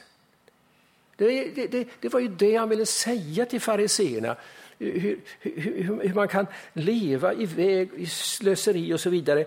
Det, 1.16 1.54
det, 1.54 1.66
det, 1.66 1.88
det 2.00 2.08
var 2.08 2.20
ju 2.20 2.28
det 2.28 2.56
han 2.56 2.68
ville 2.68 2.86
säga 2.86 3.46
till 3.46 3.60
fariseerna. 3.60 4.36
Hur, 4.78 5.18
hur, 5.40 6.00
hur, 6.02 6.14
man 6.14 6.28
kan 6.28 6.46
leva 6.72 7.34
iväg 7.34 7.90
i 7.96 8.06
slöseri 8.06 8.94
och 8.94 9.00
så 9.00 9.10
vidare. 9.10 9.44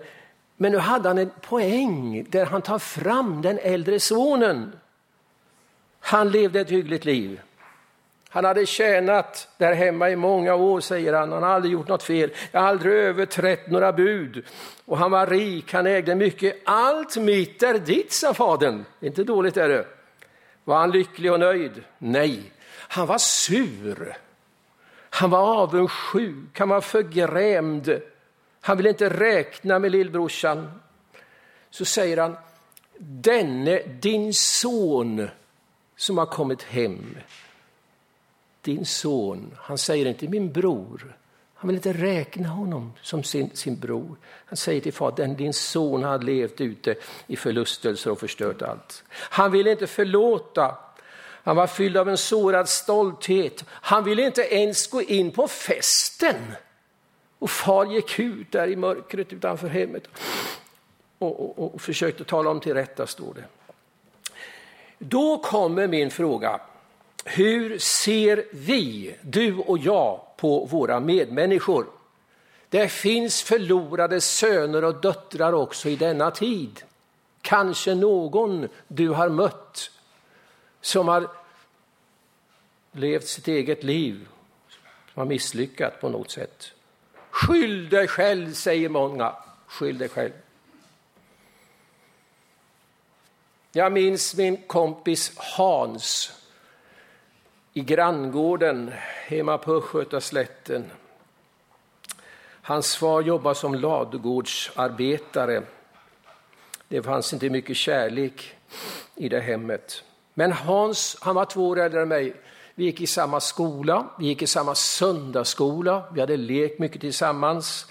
Men 0.56 0.72
nu 0.72 0.78
hade 0.78 1.08
han 1.08 1.18
en 1.18 1.30
poäng 1.40 2.26
där 2.28 2.46
han 2.46 2.62
tar 2.62 2.78
fram 2.78 3.42
den 3.42 3.58
äldre 3.58 4.00
sonen. 4.00 4.72
Han 6.00 6.30
levde 6.30 6.60
ett 6.60 6.70
hyggligt 6.70 7.04
liv. 7.04 7.40
Han 8.32 8.44
hade 8.44 8.66
tjänat 8.66 9.48
där 9.58 9.72
hemma 9.72 10.10
i 10.10 10.16
många 10.16 10.54
år, 10.54 10.80
säger 10.80 11.12
han. 11.12 11.32
Han 11.32 11.42
har 11.42 11.50
aldrig 11.50 11.72
gjort 11.72 11.88
något 11.88 12.02
fel. 12.02 12.30
Jag 12.52 12.60
har 12.60 12.68
aldrig 12.68 12.94
överträtt 12.94 13.70
några 13.70 13.92
bud. 13.92 14.44
Och 14.84 14.98
han 14.98 15.10
var 15.10 15.26
rik, 15.26 15.72
han 15.72 15.86
ägde 15.86 16.14
mycket. 16.14 16.56
Allt 16.64 17.16
mitt 17.16 17.62
är 17.62 17.78
ditt, 17.78 18.12
sa 18.12 18.34
fadern. 18.34 18.84
Inte 19.00 19.24
dåligt 19.24 19.56
är 19.56 19.68
det. 19.68 19.86
Var 20.64 20.76
han 20.76 20.90
lycklig 20.90 21.32
och 21.32 21.40
nöjd? 21.40 21.82
Nej, 21.98 22.52
han 22.88 23.06
var 23.06 23.18
sur. 23.18 24.16
Han 25.10 25.30
var 25.30 25.38
avundsjuk, 25.38 26.58
han 26.58 26.68
var 26.68 26.80
förgrämd. 26.80 28.00
Han 28.60 28.76
ville 28.76 28.88
inte 28.88 29.08
räkna 29.08 29.78
med 29.78 29.92
lillbrorsan. 29.92 30.80
Så 31.70 31.84
säger 31.84 32.16
han, 32.16 32.36
denne 32.98 33.82
din 33.82 34.34
son 34.34 35.28
som 35.96 36.18
har 36.18 36.26
kommit 36.26 36.62
hem. 36.62 37.16
Din 38.62 38.86
son, 38.86 39.54
han 39.56 39.78
säger 39.78 40.06
inte 40.06 40.28
min 40.28 40.52
bror. 40.52 41.16
Han 41.54 41.68
vill 41.68 41.76
inte 41.76 41.92
räkna 41.92 42.48
honom 42.48 42.92
som 43.02 43.22
sin, 43.22 43.50
sin 43.54 43.76
bror. 43.76 44.16
Han 44.24 44.56
säger 44.56 44.80
till 44.80 44.92
fadern, 44.92 45.36
din 45.36 45.52
son 45.52 46.02
har 46.02 46.18
levt 46.18 46.60
ute 46.60 46.94
i 47.26 47.36
förlustelser 47.36 48.10
och 48.10 48.20
förstört 48.20 48.62
allt. 48.62 49.04
Han 49.10 49.52
vill 49.52 49.66
inte 49.66 49.86
förlåta. 49.86 50.76
Han 51.44 51.56
var 51.56 51.66
fylld 51.66 51.96
av 51.96 52.08
en 52.08 52.18
sårad 52.18 52.68
stolthet. 52.68 53.64
Han 53.68 54.04
ville 54.04 54.22
inte 54.22 54.42
ens 54.42 54.86
gå 54.86 55.02
in 55.02 55.30
på 55.30 55.48
festen. 55.48 56.36
Och 57.38 57.50
far 57.50 57.86
gick 57.86 58.18
ut 58.18 58.52
där 58.52 58.68
i 58.68 58.76
mörkret 58.76 59.32
utanför 59.32 59.68
hemmet 59.68 60.08
och, 61.18 61.40
och, 61.40 61.74
och 61.74 61.80
försökte 61.80 62.24
tala 62.24 62.50
om 62.50 62.60
till 62.60 62.74
rätta, 62.74 63.06
står 63.06 63.34
det. 63.34 63.44
Då 64.98 65.38
kommer 65.38 65.86
min 65.86 66.10
fråga. 66.10 66.60
Hur 67.24 67.78
ser 67.78 68.44
vi, 68.52 69.14
du 69.22 69.56
och 69.56 69.78
jag, 69.78 70.20
på 70.36 70.64
våra 70.64 71.00
medmänniskor? 71.00 71.86
Det 72.68 72.88
finns 72.88 73.42
förlorade 73.42 74.20
söner 74.20 74.84
och 74.84 74.94
döttrar 74.94 75.52
också 75.52 75.88
i 75.88 75.96
denna 75.96 76.30
tid. 76.30 76.82
Kanske 77.40 77.94
någon 77.94 78.68
du 78.88 79.08
har 79.08 79.28
mött 79.28 79.90
som 80.80 81.08
har 81.08 81.28
levt 82.92 83.26
sitt 83.26 83.48
eget 83.48 83.84
liv, 83.84 84.28
som 85.12 85.20
har 85.20 85.26
misslyckats 85.26 86.00
på 86.00 86.08
något 86.08 86.30
sätt. 86.30 86.72
Skyll 87.30 87.88
dig 87.88 88.08
själv, 88.08 88.52
säger 88.52 88.88
många. 88.88 89.34
Skyll 89.66 89.98
dig 89.98 90.08
själv. 90.08 90.32
Jag 93.72 93.92
minns 93.92 94.36
min 94.36 94.56
kompis 94.56 95.32
Hans 95.36 96.32
i 97.72 97.80
granngården 97.80 98.92
hemma 99.26 99.58
på 99.58 99.74
Östgötaslätten. 99.74 100.90
Hans 102.62 102.96
far 102.96 103.22
jobbade 103.22 103.54
som 103.54 103.74
ladugårdsarbetare. 103.74 105.62
Det 106.88 107.02
fanns 107.02 107.32
inte 107.32 107.50
mycket 107.50 107.76
kärlek 107.76 108.54
i 109.14 109.28
det 109.28 109.40
hemmet. 109.40 110.04
Men 110.40 110.52
Hans, 110.52 111.16
han 111.20 111.34
var 111.34 111.44
två 111.44 111.68
år 111.68 111.80
äldre 111.80 112.02
än 112.02 112.08
mig. 112.08 112.32
Vi 112.74 112.84
gick 112.84 113.00
i 113.00 113.06
samma 113.06 113.40
skola, 113.40 114.08
vi 114.18 114.26
gick 114.26 114.42
i 114.42 114.46
samma 114.46 114.74
söndagsskola, 114.74 116.04
vi 116.14 116.20
hade 116.20 116.36
lekt 116.36 116.78
mycket 116.78 117.00
tillsammans. 117.00 117.86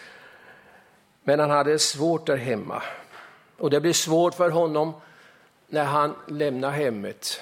Men 1.23 1.39
han 1.39 1.49
hade 1.49 1.79
svårt 1.79 2.27
där 2.27 2.37
hemma. 2.37 2.83
Och 3.57 3.69
det 3.69 3.81
blev 3.81 3.93
svårt 3.93 4.33
för 4.33 4.49
honom 4.49 4.93
när 5.67 5.83
han 5.83 6.15
lämnade 6.27 6.73
hemmet. 6.73 7.41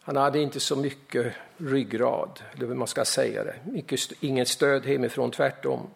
Han 0.00 0.16
hade 0.16 0.38
inte 0.38 0.60
så 0.60 0.76
mycket 0.76 1.34
ryggrad, 1.56 2.40
eller 2.52 2.66
hur 2.66 2.74
man 2.74 2.88
ska 2.88 3.04
säga 3.04 3.44
det. 3.44 3.54
Mycket, 3.64 4.00
inget 4.20 4.48
stöd 4.48 4.86
hemifrån, 4.86 5.30
tvärtom. 5.30 5.90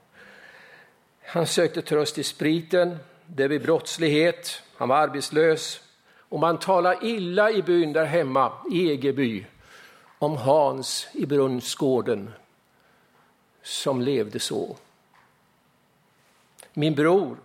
Han 1.24 1.46
sökte 1.46 1.82
tröst 1.82 2.18
i 2.18 2.22
spriten, 2.22 2.98
det 3.26 3.48
blev 3.48 3.62
brottslighet, 3.62 4.62
han 4.76 4.88
var 4.88 4.96
arbetslös. 4.96 5.83
Och 6.34 6.40
man 6.40 6.58
talar 6.58 7.04
illa 7.04 7.50
i 7.50 7.62
byn 7.62 7.92
där 7.92 8.04
hemma, 8.04 8.52
i 8.70 8.90
Egeby, 8.90 9.46
om 10.18 10.36
Hans 10.36 11.08
i 11.12 11.26
Brunnsgården 11.26 12.32
som 13.62 14.00
levde 14.00 14.40
så. 14.40 14.76
Min 16.72 16.94
bror 16.94 17.36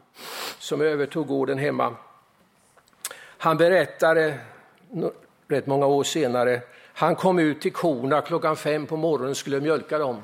som 0.60 0.82
övertog 0.82 1.28
gården 1.28 1.58
hemma, 1.58 1.96
han 3.38 3.58
berättade 3.58 4.40
rätt 5.48 5.68
många 5.68 5.86
år 5.86 6.04
senare, 6.04 6.62
han 6.94 7.16
kom 7.16 7.40
ut 7.40 7.62
till 7.62 7.74
korna 7.74 8.22
klockan 8.22 8.56
fem 8.56 8.86
på 8.86 8.98
morgonen 8.98 9.32
och 9.32 9.38
skulle 9.38 9.62
mjölka 9.62 9.98
dem. 9.98 10.22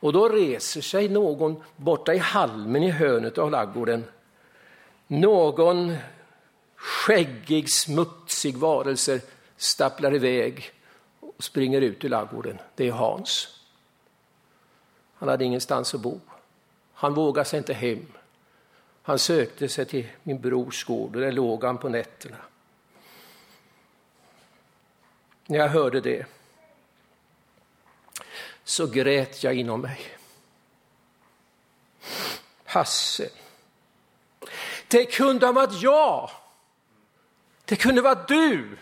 Och 0.00 0.12
då 0.12 0.28
reser 0.28 0.80
sig 0.80 1.08
någon 1.08 1.62
borta 1.76 2.14
i 2.14 2.18
halmen 2.18 2.82
i 2.82 2.90
hörnet 2.90 3.38
av 3.38 3.50
laggården. 3.50 4.04
Någon 5.06 5.96
skäggig, 6.80 7.70
smutsig 7.70 8.56
varelse 8.56 9.20
stapplar 9.56 10.14
iväg 10.14 10.72
och 11.20 11.44
springer 11.44 11.80
ut 11.80 12.04
ur 12.04 12.08
laggården. 12.08 12.58
Det 12.74 12.88
är 12.88 12.92
Hans. 12.92 13.60
Han 15.14 15.28
hade 15.28 15.44
ingenstans 15.44 15.94
att 15.94 16.00
bo. 16.00 16.20
Han 16.94 17.14
vågade 17.14 17.48
sig 17.48 17.58
inte 17.58 17.74
hem. 17.74 18.12
Han 19.02 19.18
sökte 19.18 19.68
sig 19.68 19.86
till 19.86 20.06
min 20.22 20.40
brors 20.40 20.84
gård 20.84 21.16
och 21.16 21.20
där 21.20 21.32
låg 21.32 21.64
han 21.64 21.78
på 21.78 21.88
nätterna. 21.88 22.36
När 25.46 25.58
jag 25.58 25.68
hörde 25.68 26.00
det 26.00 26.26
så 28.64 28.86
grät 28.86 29.42
jag 29.42 29.54
inom 29.54 29.80
mig. 29.80 30.00
Hasse, 32.64 33.30
det 34.88 35.04
kunde 35.04 35.46
ha 35.46 35.52
varit 35.52 35.82
jag. 35.82 36.30
Det 37.70 37.76
kunde 37.76 38.02
vara 38.02 38.24
du. 38.28 38.76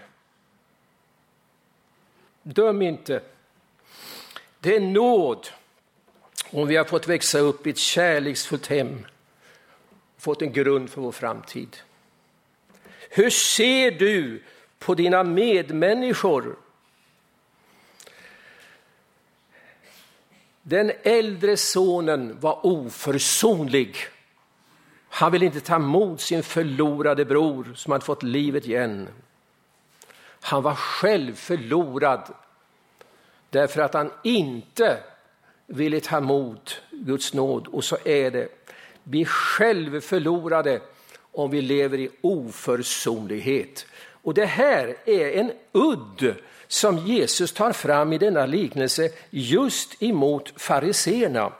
Döm 2.42 2.82
inte. 2.82 3.22
Det 4.60 4.76
är 4.76 4.80
nåd 4.80 5.48
om 6.50 6.68
vi 6.68 6.76
har 6.76 6.84
fått 6.84 7.08
växa 7.08 7.38
upp 7.38 7.66
i 7.66 7.70
ett 7.70 7.78
kärleksfullt 7.78 8.66
hem 8.66 9.06
och 10.16 10.22
fått 10.22 10.42
en 10.42 10.52
grund 10.52 10.90
för 10.90 11.00
vår 11.00 11.12
framtid. 11.12 11.76
Hur 13.10 13.30
ser 13.30 13.90
du 13.90 14.42
på 14.78 14.94
dina 14.94 15.24
medmänniskor? 15.24 16.56
Den 20.62 20.92
äldre 21.02 21.56
sonen 21.56 22.40
var 22.40 22.66
oförsonlig. 22.66 23.96
Han 25.18 25.32
ville 25.32 25.46
inte 25.46 25.60
ta 25.60 25.74
emot 25.74 26.20
sin 26.20 26.42
förlorade 26.42 27.24
bror 27.24 27.72
som 27.74 27.92
hade 27.92 28.04
fått 28.04 28.22
livet 28.22 28.66
igen. 28.66 29.08
Han 30.40 30.62
var 30.62 30.74
själv 30.74 31.34
förlorad 31.34 32.20
därför 33.50 33.82
att 33.82 33.94
han 33.94 34.10
inte 34.24 34.98
ville 35.66 36.00
ta 36.00 36.16
emot 36.16 36.80
Guds 36.90 37.34
nåd. 37.34 37.66
Och 37.66 37.84
så 37.84 37.98
är 38.04 38.30
det. 38.30 38.48
Vi 39.02 39.20
är 39.20 39.24
själv 39.24 40.00
förlorade 40.00 40.80
om 41.32 41.50
vi 41.50 41.62
lever 41.62 41.98
i 41.98 42.10
oförsonlighet. 42.20 43.86
Och 44.22 44.34
det 44.34 44.46
här 44.46 44.96
är 45.04 45.32
en 45.40 45.52
udd 45.72 46.34
som 46.68 46.98
Jesus 46.98 47.52
tar 47.52 47.72
fram 47.72 48.12
i 48.12 48.18
denna 48.18 48.46
liknelse 48.46 49.10
just 49.30 50.02
emot 50.02 50.52
fariseerna. 50.56 51.52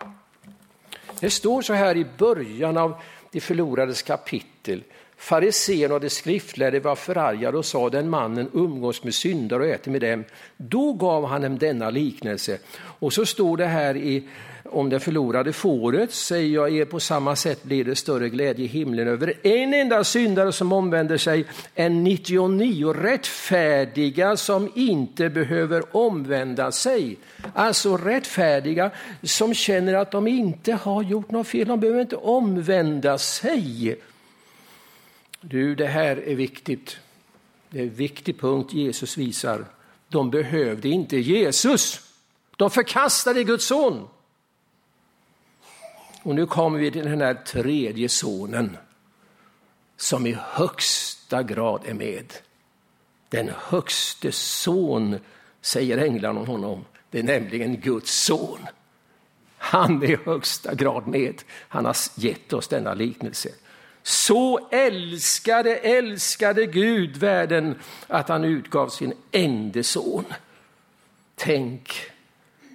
Det 1.20 1.30
står 1.30 1.62
så 1.62 1.72
här 1.72 1.96
i 1.96 2.06
början 2.18 2.76
av 2.76 2.94
det 3.30 3.40
förlorades 3.40 4.02
kapitel. 4.02 4.84
Fariséerna 5.18 5.94
och 5.94 6.00
de 6.00 6.10
skriftlärde 6.10 6.80
var 6.80 6.96
förargade 6.96 7.58
och 7.58 7.64
sa 7.64 7.90
den 7.90 8.10
mannen 8.10 8.50
umgås 8.52 9.04
med 9.04 9.14
syndare 9.14 9.62
och 9.62 9.68
äter 9.68 9.92
med 9.92 10.00
dem. 10.00 10.24
Då 10.56 10.92
gav 10.92 11.26
han 11.26 11.42
dem 11.42 11.58
denna 11.58 11.90
liknelse. 11.90 12.58
Och 12.78 13.12
så 13.12 13.26
står 13.26 13.56
det 13.56 13.66
här 13.66 13.96
i 13.96 14.28
om 14.70 14.90
det 14.90 15.00
förlorade 15.00 15.52
fåret 15.52 16.12
säger 16.12 16.54
jag 16.54 16.76
er 16.76 16.84
på 16.84 17.00
samma 17.00 17.36
sätt 17.36 17.64
blir 17.64 17.84
det 17.84 17.96
större 17.96 18.28
glädje 18.28 18.64
i 18.64 18.68
himlen 18.68 19.08
över 19.08 19.34
en 19.42 19.74
enda 19.74 20.04
syndare 20.04 20.52
som 20.52 20.72
omvänder 20.72 21.16
sig 21.16 21.44
än 21.74 22.04
99 22.04 22.92
rättfärdiga 22.92 24.36
som 24.36 24.72
inte 24.74 25.30
behöver 25.30 25.96
omvända 25.96 26.72
sig. 26.72 27.16
Alltså 27.54 27.96
rättfärdiga 27.96 28.90
som 29.22 29.54
känner 29.54 29.94
att 29.94 30.10
de 30.10 30.26
inte 30.26 30.72
har 30.72 31.02
gjort 31.02 31.30
något 31.30 31.46
fel, 31.46 31.68
de 31.68 31.80
behöver 31.80 32.00
inte 32.00 32.16
omvända 32.16 33.18
sig. 33.18 33.96
Du, 35.40 35.74
det 35.74 35.86
här 35.86 36.16
är 36.16 36.34
viktigt. 36.34 36.98
Det 37.70 37.78
är 37.78 37.82
en 37.82 37.94
viktig 37.94 38.40
punkt 38.40 38.72
Jesus 38.72 39.16
visar. 39.16 39.64
De 40.08 40.30
behövde 40.30 40.88
inte 40.88 41.16
Jesus. 41.16 42.00
De 42.56 42.70
förkastade 42.70 43.44
Guds 43.44 43.66
son. 43.66 44.08
Och 46.22 46.34
nu 46.34 46.46
kommer 46.46 46.78
vi 46.78 46.90
till 46.90 47.04
den 47.04 47.20
här 47.20 47.34
tredje 47.34 48.08
sonen 48.08 48.76
som 49.96 50.26
i 50.26 50.36
högsta 50.40 51.42
grad 51.42 51.82
är 51.86 51.94
med. 51.94 52.32
Den 53.28 53.50
högste 53.56 54.32
son, 54.32 55.18
säger 55.60 55.98
änglarna 55.98 56.40
om 56.40 56.46
honom. 56.46 56.84
Det 57.10 57.18
är 57.18 57.22
nämligen 57.22 57.80
Guds 57.80 58.24
son. 58.24 58.58
Han 59.58 60.02
är 60.02 60.10
i 60.10 60.18
högsta 60.24 60.74
grad 60.74 61.06
med. 61.06 61.42
Han 61.68 61.84
har 61.84 61.96
gett 62.14 62.52
oss 62.52 62.68
denna 62.68 62.94
liknelse. 62.94 63.48
Så 64.02 64.68
älskade, 64.70 65.76
älskade 65.76 66.66
Gud 66.66 67.16
världen 67.16 67.78
att 68.06 68.28
han 68.28 68.44
utgav 68.44 68.88
sin 68.88 69.12
enda 69.32 69.82
son. 69.82 70.24
Tänk 71.34 72.10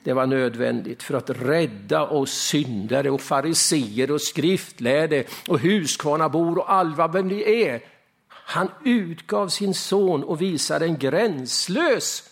det 0.03 0.13
var 0.13 0.25
nödvändigt 0.25 1.03
för 1.03 1.13
att 1.13 1.29
rädda 1.29 2.07
oss 2.07 2.33
syndare 2.33 3.11
och 3.11 3.21
fariseer 3.21 4.11
och 4.11 4.21
skriftlärde 4.21 5.23
och 5.47 5.59
huskvarnabor 5.59 6.57
och 6.57 6.73
alla 6.73 7.07
vem 7.07 7.29
vi 7.29 7.63
är. 7.65 7.81
Han 8.27 8.71
utgav 8.85 9.47
sin 9.47 9.73
son 9.73 10.23
och 10.23 10.41
visade 10.41 10.85
en 10.85 10.97
gränslös 10.97 12.29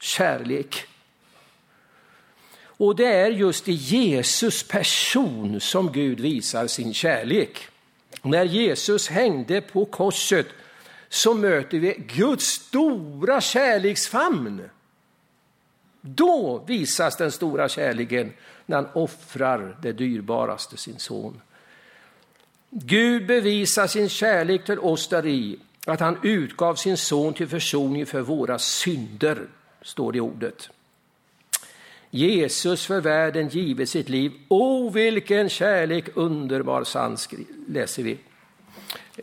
kärlek. 0.00 0.86
Och 2.76 2.96
det 2.96 3.06
är 3.06 3.30
just 3.30 3.68
i 3.68 3.72
Jesus 3.72 4.68
person 4.68 5.60
som 5.60 5.92
Gud 5.92 6.20
visar 6.20 6.66
sin 6.66 6.94
kärlek. 6.94 7.68
När 8.22 8.44
Jesus 8.44 9.08
hängde 9.08 9.60
på 9.60 9.84
korset 9.84 10.46
så 11.08 11.34
möter 11.34 11.78
vi 11.78 12.04
Guds 12.16 12.44
stora 12.44 13.40
kärleksfamn. 13.40 14.62
Då 16.00 16.64
visas 16.66 17.16
den 17.16 17.32
stora 17.32 17.68
kärleken 17.68 18.32
när 18.66 18.76
han 18.76 18.88
offrar 18.92 19.76
det 19.82 19.92
dyrbaraste, 19.92 20.76
sin 20.76 20.98
son. 20.98 21.40
Gud 22.70 23.26
bevisar 23.26 23.86
sin 23.86 24.08
kärlek 24.08 24.64
till 24.64 24.78
oss 24.78 25.08
däri 25.08 25.58
att 25.86 26.00
han 26.00 26.18
utgav 26.22 26.74
sin 26.74 26.96
son 26.96 27.34
till 27.34 27.48
försoning 27.48 28.06
för 28.06 28.20
våra 28.20 28.58
synder, 28.58 29.46
står 29.82 30.12
det 30.12 30.18
i 30.18 30.20
ordet. 30.20 30.70
Jesus 32.14 32.86
för 32.86 33.00
världen 33.00 33.48
givet 33.48 33.88
sitt 33.88 34.08
liv. 34.08 34.32
O, 34.48 34.90
vilken 34.90 35.48
kärlek 35.48 36.04
underbar 36.14 36.84
sann, 36.84 37.16
läser 37.68 38.02
vi 38.02 38.18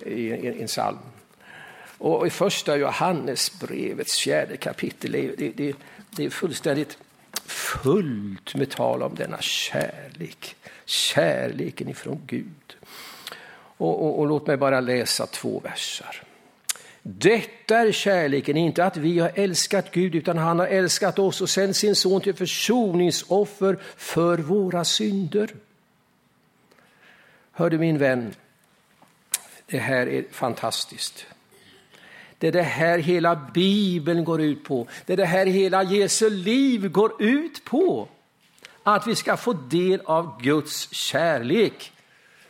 i 0.06 0.62
en 0.62 0.67
psalm. 0.67 0.97
Och 1.97 2.27
i 2.27 2.30
första 2.30 2.77
Johannesbrevets 2.77 4.19
fjärde 4.19 4.58
kapitel, 4.58 5.12
det, 5.12 5.51
det, 5.58 5.75
det 6.10 6.25
är 6.25 6.30
fullständigt 6.30 6.97
fullt 7.45 8.56
med 8.56 8.69
tal 8.69 9.04
om 9.04 9.15
denna 9.15 9.41
kärlek, 9.41 10.56
kärleken 10.86 11.89
ifrån 11.89 12.21
Gud. 12.27 12.75
Och, 13.77 14.06
och, 14.06 14.19
och 14.19 14.27
låt 14.27 14.47
mig 14.47 14.58
bara 14.58 14.80
läsa 14.80 15.25
två 15.25 15.60
versar. 15.60 16.23
Detta 17.03 17.77
är 17.77 17.91
kärleken, 17.91 18.57
inte 18.57 18.85
att 18.85 18.97
vi 18.97 19.19
har 19.19 19.31
älskat 19.35 19.91
Gud, 19.91 20.15
utan 20.15 20.37
han 20.37 20.59
har 20.59 20.67
älskat 20.67 21.19
oss 21.19 21.41
och 21.41 21.49
sänt 21.49 21.75
sin 21.75 21.95
son 21.95 22.21
till 22.21 22.33
försoningsoffer 22.33 23.77
för 23.97 24.37
våra 24.37 24.83
synder. 24.83 25.49
Hör 27.51 27.69
du 27.69 27.77
min 27.77 27.97
vän, 27.97 28.33
det 29.65 29.77
här 29.77 30.07
är 30.07 30.25
fantastiskt. 30.31 31.25
Det 32.37 32.47
är 32.47 32.51
det 32.51 32.61
här 32.61 32.97
hela 32.97 33.35
Bibeln 33.53 34.23
går 34.23 34.41
ut 34.41 34.63
på. 34.63 34.87
Det 35.05 35.13
är 35.13 35.17
det 35.17 35.25
här 35.25 35.45
hela 35.45 35.83
Jesu 35.83 36.29
liv 36.29 36.89
går 36.89 37.23
ut 37.23 37.63
på. 37.63 38.07
Att 38.83 39.07
vi 39.07 39.15
ska 39.15 39.37
få 39.37 39.53
del 39.53 40.01
av 40.05 40.41
Guds 40.41 40.93
kärlek. 40.93 41.91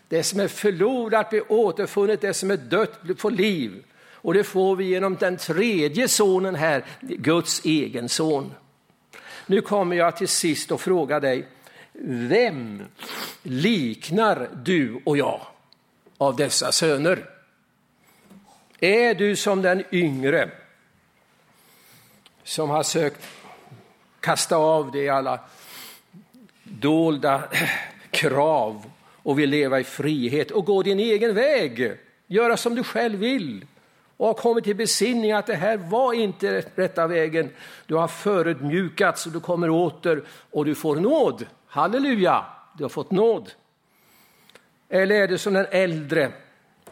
Det 0.08 0.24
som 0.24 0.40
är 0.40 0.48
förlorat 0.48 1.30
blir 1.30 1.52
återfunnet, 1.52 2.22
det 2.22 2.34
som 2.34 2.52
är 2.52 2.58
dött 2.58 3.00
får 3.18 3.32
liv. 3.32 3.84
Och 4.22 4.34
det 4.34 4.44
får 4.44 4.76
vi 4.76 4.86
genom 4.86 5.16
den 5.16 5.38
tredje 5.38 6.08
sonen 6.08 6.56
här, 6.56 6.86
Guds 7.02 7.66
egen 7.66 8.10
son. 8.10 8.54
Nu 9.46 9.62
kommer 9.62 9.96
jag 9.96 10.18
till 10.18 10.28
sist 10.28 10.72
och 10.72 10.82
fråga 10.82 11.20
dig, 11.20 11.48
vem 12.04 12.84
liknar 13.44 14.50
du 14.64 15.02
och 15.06 15.18
jag 15.18 15.42
av 16.18 16.36
dessa 16.36 16.72
söner? 16.72 17.30
Är 18.80 19.16
du 19.16 19.36
som 19.36 19.62
den 19.62 19.84
yngre 19.92 20.50
som 22.44 22.70
har 22.70 22.84
sökt 22.84 23.28
kasta 24.20 24.56
av 24.56 24.92
dig 24.92 25.10
alla 25.10 25.40
dolda 26.64 27.44
krav 28.12 28.86
och 29.24 29.40
vill 29.40 29.50
leva 29.50 29.80
i 29.80 29.84
frihet 29.84 30.52
och 30.52 30.66
gå 30.66 30.84
din 30.84 31.00
egen 31.00 31.36
väg, 31.36 31.98
göra 32.28 32.58
som 32.58 32.76
du 32.76 32.84
själv 32.84 33.20
vill 33.20 33.66
och 34.22 34.28
har 34.28 34.34
kommit 34.34 34.64
till 34.64 34.76
besinning 34.76 35.32
att 35.32 35.48
det 35.48 35.56
här 35.56 35.78
var 35.78 36.14
inte 36.14 36.66
rätta 36.76 37.08
vägen. 37.08 37.50
Du 37.86 37.96
har 37.96 38.08
förödmjukats 38.08 39.26
och 39.26 39.32
du 39.32 39.40
kommer 39.40 39.70
åter 39.70 40.24
och 40.52 40.66
du 40.66 40.76
får 40.76 40.96
nåd. 40.96 41.46
Halleluja, 41.68 42.46
du 42.78 42.84
har 42.84 42.90
fått 42.90 43.12
nåd. 43.12 43.52
Eller 44.90 45.16
är 45.16 45.28
det 45.28 45.38
som 45.38 45.54
den 45.54 45.66
äldre 45.72 46.32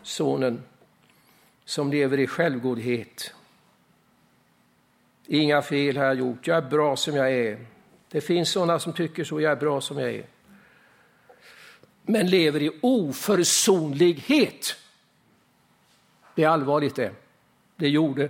sonen 0.02 0.64
som 1.66 1.92
lever 1.92 2.20
i 2.20 2.28
självgodhet. 2.28 3.34
Inga 5.26 5.62
fel 5.62 5.98
har 5.98 6.06
jag 6.06 6.16
gjort, 6.16 6.48
jag 6.48 6.58
är 6.58 6.70
bra 6.70 6.96
som 6.96 7.16
jag 7.16 7.32
är. 7.32 7.66
Det 8.12 8.22
finns 8.22 8.50
sådana 8.50 8.80
som 8.80 8.94
tycker 8.94 9.24
så, 9.24 9.42
jag 9.42 9.52
är 9.52 9.56
bra 9.56 9.82
som 9.82 10.00
jag 10.00 10.10
är. 10.10 10.26
Men 12.02 12.28
lever 12.28 12.62
i 12.62 12.80
oförsonlighet. 12.82 14.76
Det 16.40 16.44
är 16.44 16.50
allvarligt 16.50 16.96
det. 16.96 17.12
Det 17.76 17.90
gjorde 17.90 18.30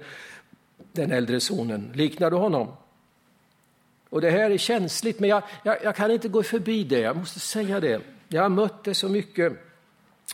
den 0.91 1.11
äldre 1.11 1.39
sonen. 1.39 1.91
Liknar 1.95 2.31
du 2.31 2.37
honom? 2.37 2.67
Och 4.09 4.21
det 4.21 4.29
här 4.29 4.51
är 4.51 4.57
känsligt, 4.57 5.19
men 5.19 5.29
jag, 5.29 5.43
jag, 5.63 5.77
jag, 5.83 5.95
kan 5.95 6.11
inte 6.11 6.27
gå 6.27 6.43
förbi 6.43 6.83
det. 6.83 6.99
Jag 6.99 7.17
måste 7.17 7.39
säga 7.39 7.79
det. 7.79 8.01
Jag 8.27 8.41
har 8.41 8.49
mött 8.49 8.83
det 8.83 8.93
så 8.93 9.09
mycket. 9.09 9.53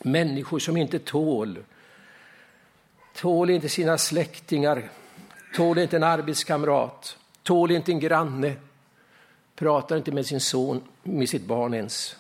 Människor 0.04 0.60
som 0.60 0.78
inte 0.78 1.00
tål 1.00 1.64
tål 3.16 3.50
inte 3.50 3.70
sina 3.70 3.98
släktingar, 3.98 4.90
tål 5.56 5.78
inte 5.78 5.96
en 5.96 6.04
arbetskamrat, 6.04 7.18
tål 7.44 7.72
inte 7.72 7.92
en 7.92 8.00
granne, 8.00 8.56
pratar 9.56 9.98
inte 9.98 10.12
med 10.12 10.26
sin 10.26 10.42
son, 10.42 10.82
med 11.04 11.30
sitt 11.30 11.46
barn 11.46 11.74
ens. 11.74 12.16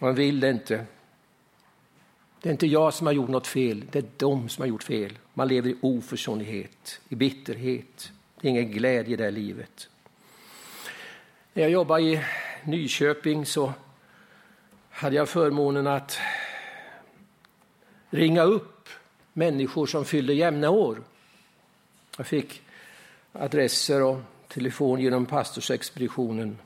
Man 0.00 0.14
vill 0.14 0.40
det 0.40 0.50
inte. 0.50 0.86
Det 2.42 2.48
är 2.48 2.52
inte 2.52 2.66
jag 2.66 2.94
som 2.94 3.06
har 3.06 3.14
gjort 3.14 3.28
något 3.28 3.46
fel, 3.46 3.84
det 3.90 3.98
är 3.98 4.04
de 4.16 4.48
som 4.48 4.62
har 4.62 4.68
gjort 4.68 4.82
fel. 4.82 5.18
Man 5.34 5.48
lever 5.48 5.70
i 5.70 5.76
oförsonlighet, 5.80 7.00
i 7.08 7.14
bitterhet. 7.14 8.12
Det 8.40 8.48
är 8.48 8.50
ingen 8.50 8.70
glädje 8.70 9.12
i 9.12 9.16
det 9.16 9.24
här 9.24 9.30
livet. 9.30 9.88
När 11.52 11.62
jag 11.62 11.72
jobbade 11.72 12.02
i 12.02 12.20
Nyköping 12.64 13.46
så 13.46 13.72
hade 14.90 15.16
jag 15.16 15.28
förmånen 15.28 15.86
att 15.86 16.18
ringa 18.10 18.42
upp 18.42 18.88
människor 19.32 19.86
som 19.86 20.04
fyllde 20.04 20.34
jämna 20.34 20.70
år. 20.70 21.02
Jag 22.16 22.26
fick 22.26 22.62
adresser 23.32 24.02
och 24.02 24.20
telefon 24.48 25.00
genom 25.00 25.26
pastorsexpeditionen. 25.26 26.58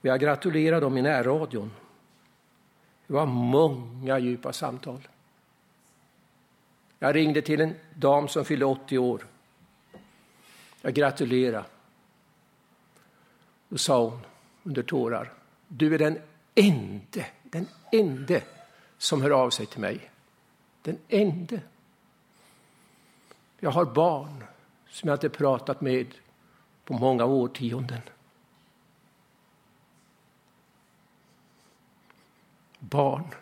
Jag 0.00 0.20
gratulerade 0.20 0.80
dem 0.80 0.98
i 0.98 1.02
närradion. 1.02 1.70
Det 3.06 3.12
var 3.12 3.26
många 3.26 4.18
djupa 4.18 4.52
samtal. 4.52 5.08
Jag 6.98 7.14
ringde 7.14 7.42
till 7.42 7.60
en 7.60 7.74
dam 7.94 8.28
som 8.28 8.44
fyllde 8.44 8.64
80 8.64 8.98
år. 8.98 9.26
Jag 10.80 10.94
gratulerade. 10.94 11.64
Då 13.68 13.78
sa 13.78 14.04
hon 14.04 14.20
under 14.62 14.82
tårar, 14.82 15.32
Du 15.68 15.94
är 15.94 15.98
den 15.98 16.18
ende, 16.54 17.26
den 17.42 17.66
ende 17.92 18.42
som 18.98 19.22
hör 19.22 19.30
av 19.30 19.50
sig 19.50 19.66
till 19.66 19.80
mig. 19.80 20.10
Den 20.82 20.98
ende. 21.08 21.60
Jag 23.58 23.70
har 23.70 23.84
barn 23.84 24.44
som 24.88 25.08
jag 25.08 25.16
inte 25.16 25.28
pratat 25.28 25.80
med 25.80 26.06
på 26.84 26.94
många 26.94 27.24
årtionden. 27.24 28.00
Barn 32.90 33.34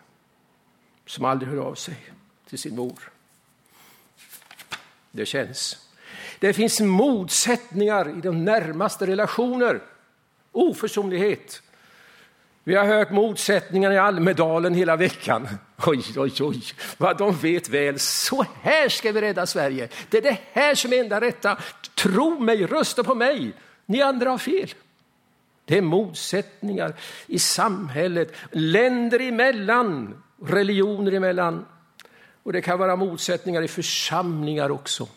som 1.05 1.25
aldrig 1.25 1.51
hör 1.51 1.57
av 1.57 1.75
sig 1.75 1.95
till 2.49 2.59
sin 2.59 2.75
mor. 2.75 3.11
Det 5.11 5.25
känns. 5.25 5.87
Det 6.39 6.53
finns 6.53 6.79
motsättningar 6.79 8.17
i 8.17 8.21
de 8.21 8.45
närmaste 8.45 9.07
relationer. 9.07 9.81
Oförsonlighet. 10.51 11.61
Vi 12.63 12.75
har 12.75 12.85
hört 12.85 13.11
motsättningar 13.11 13.91
i 13.91 13.97
Almedalen 13.97 14.73
hela 14.73 14.95
veckan. 14.95 15.47
Oj, 15.85 16.03
oj, 16.17 16.33
oj, 16.39 16.61
vad 16.97 17.17
de 17.17 17.35
vet 17.35 17.69
väl. 17.69 17.99
Så 17.99 18.45
här 18.61 18.89
ska 18.89 19.11
vi 19.11 19.21
rädda 19.21 19.45
Sverige. 19.45 19.89
Det 20.09 20.17
är 20.17 20.21
det 20.21 20.37
här 20.51 20.75
som 20.75 20.93
är 20.93 20.97
enda 20.97 21.21
rätta. 21.21 21.57
Tro 21.95 22.39
mig, 22.39 22.65
rösta 22.65 23.03
på 23.03 23.15
mig. 23.15 23.53
Ni 23.85 24.01
andra 24.01 24.29
har 24.29 24.37
fel. 24.37 24.73
Det 25.65 25.77
är 25.77 25.81
motsättningar 25.81 26.93
i 27.27 27.39
samhället, 27.39 28.33
länder 28.51 29.21
emellan, 29.21 30.23
religioner 30.41 31.11
emellan. 31.11 31.65
Och 32.43 32.53
det 32.53 32.61
kan 32.61 32.79
vara 32.79 32.95
motsättningar 32.95 33.61
i 33.61 33.67
församlingar 33.67 34.71
också. 34.71 35.07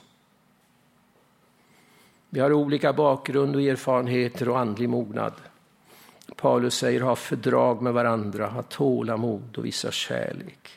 Vi 2.30 2.40
har 2.40 2.52
olika 2.52 2.92
bakgrund 2.92 3.56
och 3.56 3.62
erfarenheter 3.62 4.48
och 4.48 4.58
andlig 4.58 4.88
mognad. 4.88 5.32
Paulus 6.36 6.74
säger 6.74 7.00
ha 7.00 7.16
fördrag 7.16 7.82
med 7.82 7.92
varandra, 7.92 8.46
ha 8.46 8.62
tålamod 8.62 9.58
och 9.58 9.64
visa 9.64 9.90
kärlek. 9.90 10.68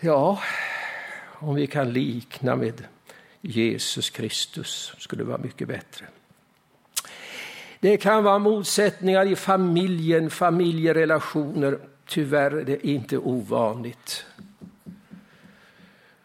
Ja, 0.00 0.42
om 1.24 1.54
vi 1.54 1.66
kan 1.66 1.92
likna 1.92 2.56
med 2.56 2.84
Jesus 3.40 4.10
Kristus 4.10 4.94
skulle 4.98 5.22
det 5.22 5.28
vara 5.28 5.42
mycket 5.42 5.68
bättre. 5.68 6.06
Det 7.82 7.96
kan 7.96 8.24
vara 8.24 8.38
motsättningar 8.38 9.26
i 9.26 9.36
familjen, 9.36 10.30
familjerelationer. 10.30 11.78
Tyvärr 12.06 12.50
är 12.50 12.64
det 12.64 12.86
inte 12.86 13.18
ovanligt. 13.18 14.24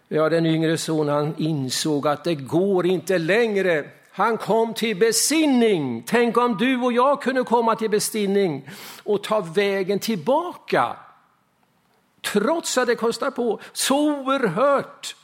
Ja, 0.08 0.30
den 0.30 0.46
yngre 0.46 0.78
sonen 0.78 1.34
insåg 1.38 2.08
att 2.08 2.24
det 2.24 2.36
går 2.36 2.86
inte 2.86 3.18
längre 3.18 3.86
han 4.12 4.38
kom 4.38 4.74
till 4.74 4.98
besinning. 4.98 6.04
Tänk 6.08 6.38
om 6.38 6.58
du 6.58 6.82
och 6.82 6.94
jag 6.94 7.22
kunde 7.22 7.44
komma 7.44 7.76
till 7.76 7.90
besinning 7.90 8.70
och 9.04 9.24
ta 9.24 9.40
vägen 9.40 10.00
tillbaka. 10.00 10.96
Trots 12.34 12.78
att 12.78 12.88
det 12.88 12.96
kostar 12.96 13.32
på 13.32 13.60
så 13.74 14.12
oerhört. 14.12 15.16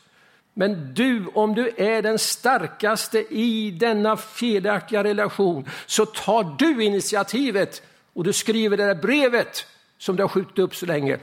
Men 0.54 0.94
du, 0.94 1.28
om 1.34 1.56
du 1.56 1.72
är 1.78 2.02
den 2.02 2.20
starkaste 2.20 3.20
i 3.36 3.72
denna 3.72 4.18
felaktiga 4.18 5.04
relation 5.04 5.70
så 5.86 6.06
tar 6.06 6.56
du 6.60 6.84
initiativet 6.84 7.82
och 8.14 8.24
du 8.24 8.34
skriver 8.34 8.78
det 8.78 8.86
där 8.86 8.96
brevet 8.96 9.66
som 9.98 10.16
du 10.16 10.24
har 10.24 10.28
skjutit 10.28 10.60
upp 10.60 10.76
så 10.76 10.86
länge. 10.86 11.20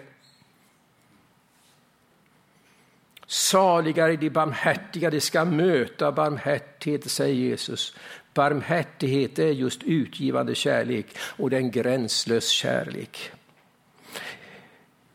Saliga 3.27 4.09
är 4.09 4.17
de 4.17 4.31
barmhärtiga, 4.31 5.11
de 5.11 5.21
ska 5.21 5.45
möta 5.45 6.13
barmhärtighet, 6.13 7.11
säger 7.11 7.35
Jesus. 7.35 7.97
Barmhärtighet 8.35 9.39
är 9.39 9.53
just 9.53 9.83
utgivande 9.83 10.55
kärlek 10.55 11.07
och 11.19 11.51
det 11.51 11.57
är 11.57 11.61
en 11.61 11.71
gränslös 11.71 12.49
kärlek. 12.49 13.31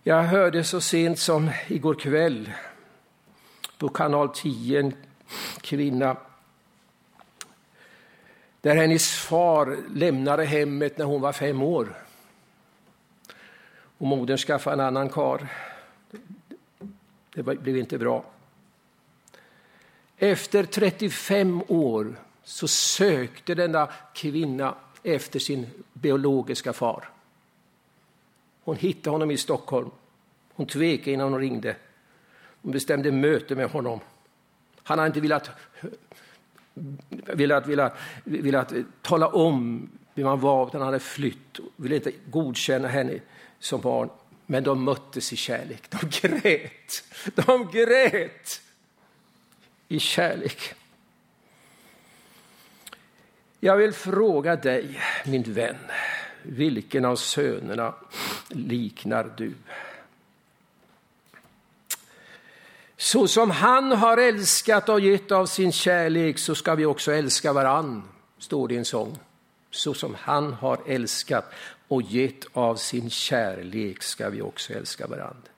Jag 0.03 0.23
hörde 0.23 0.63
så 0.63 0.81
sent 0.81 1.19
som 1.19 1.49
igår 1.67 1.93
kväll 1.93 2.49
på 3.77 3.89
kanal 3.89 4.29
10 4.29 4.79
en 4.79 4.93
kvinna 5.61 6.17
där 8.61 8.75
hennes 8.75 9.09
far 9.17 9.77
lämnade 9.93 10.45
hemmet 10.45 10.97
när 10.97 11.05
hon 11.05 11.21
var 11.21 11.33
fem 11.33 11.61
år. 11.61 11.97
Och 13.97 14.07
modern 14.07 14.37
skaffade 14.37 14.73
en 14.73 14.79
annan 14.79 15.09
kar. 15.09 15.47
Det 17.33 17.43
blev 17.43 17.77
inte 17.77 17.97
bra. 17.97 18.25
Efter 20.17 20.63
35 20.63 21.61
år 21.67 22.15
så 22.43 22.67
sökte 22.67 23.55
denna 23.55 23.89
kvinna 24.13 24.75
efter 25.03 25.39
sin 25.39 25.67
biologiska 25.93 26.73
far. 26.73 27.09
Hon 28.63 28.75
hittade 28.75 29.09
honom 29.09 29.31
i 29.31 29.37
Stockholm. 29.37 29.91
Hon 30.53 30.67
tvekade 30.67 31.11
innan 31.11 31.31
hon 31.31 31.41
ringde. 31.41 31.75
Hon 32.65 32.71
bestämde 32.71 33.11
möte 33.11 33.55
med 33.55 33.69
honom. 33.69 33.99
Han 34.83 34.99
hade 34.99 35.07
inte 35.07 35.19
velat, 35.19 35.49
velat, 37.13 37.67
velat, 37.67 37.93
velat 38.23 38.73
tala 39.01 39.27
om 39.27 39.89
vem 40.13 40.27
han 40.27 40.39
var, 40.39 40.67
utan 40.67 40.81
han 40.81 40.85
hade 40.85 40.99
flytt. 40.99 41.59
Ville 41.75 41.95
inte 41.95 42.11
godkänna 42.29 42.87
henne 42.87 43.19
som 43.59 43.81
barn. 43.81 44.09
Men 44.45 44.63
de 44.63 44.83
möttes 44.83 45.33
i 45.33 45.35
kärlek. 45.35 45.81
De 45.89 46.27
grät. 46.27 47.03
De 47.35 47.69
grät 47.71 48.61
i 49.87 49.99
kärlek. 49.99 50.73
Jag 53.59 53.77
vill 53.77 53.93
fråga 53.93 54.55
dig, 54.55 55.01
min 55.25 55.43
vän, 55.43 55.77
vilken 56.43 57.05
av 57.05 57.15
sönerna 57.15 57.93
liknar 58.49 59.31
du? 59.37 59.53
Så 62.97 63.27
som 63.27 63.51
han 63.51 63.91
har 63.91 64.17
älskat 64.17 64.89
och 64.89 64.99
gett 64.99 65.31
av 65.31 65.45
sin 65.45 65.71
kärlek 65.71 66.39
så 66.39 66.55
ska 66.55 66.75
vi 66.75 66.85
också 66.85 67.11
älska 67.11 67.53
varann, 67.53 68.03
står 68.39 68.67
det 68.67 68.73
i 68.73 68.77
en 68.77 68.85
sång. 68.85 69.19
Så 69.71 69.93
som 69.93 70.15
han 70.19 70.53
har 70.53 70.79
älskat 70.87 71.53
och 71.87 72.01
gett 72.01 72.45
av 72.53 72.75
sin 72.75 73.09
kärlek 73.09 74.03
ska 74.03 74.29
vi 74.29 74.41
också 74.41 74.73
älska 74.73 75.07
varandra. 75.07 75.49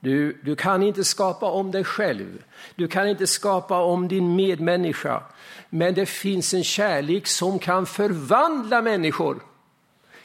Du, 0.00 0.40
du 0.42 0.56
kan 0.56 0.82
inte 0.82 1.04
skapa 1.04 1.50
om 1.50 1.70
dig 1.70 1.84
själv, 1.84 2.42
du 2.74 2.88
kan 2.88 3.08
inte 3.08 3.26
skapa 3.26 3.82
om 3.82 4.08
din 4.08 4.36
medmänniska. 4.36 5.22
Men 5.68 5.94
det 5.94 6.06
finns 6.06 6.54
en 6.54 6.64
kärlek 6.64 7.26
som 7.26 7.58
kan 7.58 7.86
förvandla 7.86 8.82
människor. 8.82 9.42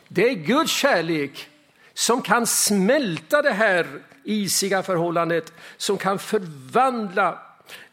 Det 0.08 0.30
är 0.30 0.34
Guds 0.34 0.72
kärlek 0.72 1.50
som 1.94 2.22
kan 2.22 2.48
smälta 2.48 3.42
det 3.42 3.52
här 3.52 3.88
isiga 4.26 4.84
förhållandet, 4.84 5.54
som 5.78 5.98
kan 5.98 6.20
förvandla 6.20 7.40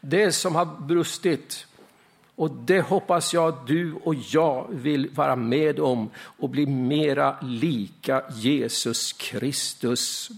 det 0.01 0.31
som 0.31 0.55
har 0.55 0.65
brustit 0.65 1.67
och 2.35 2.51
det 2.51 2.81
hoppas 2.81 3.33
jag 3.33 3.57
du 3.67 3.93
och 3.93 4.15
jag 4.15 4.67
vill 4.69 5.09
vara 5.09 5.35
med 5.35 5.79
om 5.79 6.09
och 6.17 6.49
bli 6.49 6.65
mera 6.65 7.35
lika 7.41 8.23
Jesus 8.31 9.13
Kristus. 9.13 10.29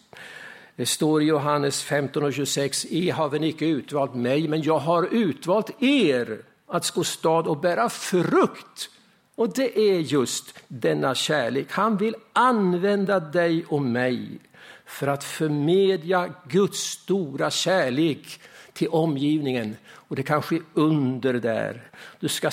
Det 0.75 0.85
står 0.85 1.21
i 1.21 1.25
Johannes 1.25 1.83
15 1.83 2.23
och 2.23 2.33
26, 2.33 2.85
I 2.85 3.09
har 3.09 3.29
väl 3.29 3.43
icke 3.43 3.65
utvalt 3.65 4.15
mig, 4.15 4.47
men 4.47 4.61
jag 4.61 4.79
har 4.79 5.07
utvalt 5.11 5.83
er 5.83 6.41
att 6.67 6.91
gå 6.91 7.03
stad 7.03 7.47
och 7.47 7.57
bära 7.57 7.89
frukt. 7.89 8.89
Och 9.35 9.53
det 9.53 9.79
är 9.79 9.99
just 9.99 10.59
denna 10.67 11.15
kärlek. 11.15 11.67
Han 11.71 11.97
vill 11.97 12.15
använda 12.33 13.19
dig 13.19 13.65
och 13.67 13.81
mig 13.81 14.39
för 14.85 15.07
att 15.07 15.23
förmedla 15.23 16.29
Guds 16.47 16.79
stora 16.79 17.51
kärlek 17.51 18.39
till 18.73 18.87
omgivningen. 18.87 19.75
Och 20.07 20.15
det 20.15 20.23
kan 20.23 20.41
ske 20.41 20.59
under 20.73 21.33
där. 21.33 21.83
Du 22.19 22.27
ska 22.27 22.51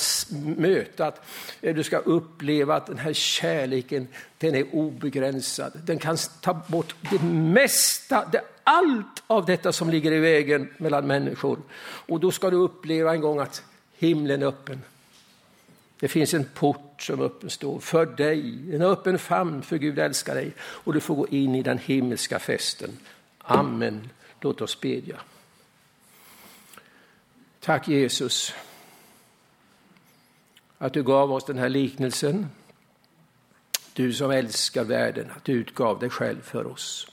möta, 0.56 1.12
eh, 1.60 1.74
du 1.74 1.82
ska 1.82 1.98
uppleva 1.98 2.76
att 2.76 2.86
den 2.86 2.98
här 2.98 3.12
kärleken, 3.12 4.08
den 4.38 4.54
är 4.54 4.74
obegränsad. 4.74 5.72
Den 5.84 5.98
kan 5.98 6.16
ta 6.40 6.54
bort 6.66 6.94
det 7.10 7.22
mesta, 7.24 8.28
det, 8.32 8.42
allt 8.64 9.22
av 9.26 9.44
detta 9.44 9.72
som 9.72 9.90
ligger 9.90 10.12
i 10.12 10.18
vägen 10.18 10.68
mellan 10.78 11.06
människor. 11.06 11.58
Och 12.06 12.20
då 12.20 12.30
ska 12.30 12.50
du 12.50 12.56
uppleva 12.56 13.14
en 13.14 13.20
gång 13.20 13.38
att 13.38 13.62
himlen 13.98 14.42
är 14.42 14.46
öppen. 14.46 14.82
Det 16.02 16.08
finns 16.08 16.34
en 16.34 16.44
port 16.44 17.02
som 17.02 17.20
öppen 17.20 17.50
står 17.50 17.80
för 17.80 18.06
dig, 18.06 18.74
en 18.74 18.82
öppen 18.82 19.18
famn 19.18 19.62
för 19.62 19.78
Gud 19.78 19.98
älskar 19.98 20.34
dig 20.34 20.52
och 20.58 20.92
du 20.92 21.00
får 21.00 21.14
gå 21.14 21.28
in 21.28 21.54
i 21.54 21.62
den 21.62 21.78
himmelska 21.78 22.38
festen. 22.38 22.90
Amen. 23.38 24.10
Låt 24.40 24.60
oss 24.60 24.80
bedja. 24.80 25.20
Tack 27.60 27.88
Jesus 27.88 28.54
att 30.78 30.92
du 30.92 31.02
gav 31.02 31.32
oss 31.32 31.44
den 31.44 31.58
här 31.58 31.68
liknelsen. 31.68 32.46
Du 33.92 34.12
som 34.12 34.30
älskar 34.30 34.84
världen, 34.84 35.30
att 35.36 35.44
du 35.44 35.52
utgav 35.52 35.98
dig 35.98 36.10
själv 36.10 36.40
för 36.40 36.66
oss. 36.66 37.06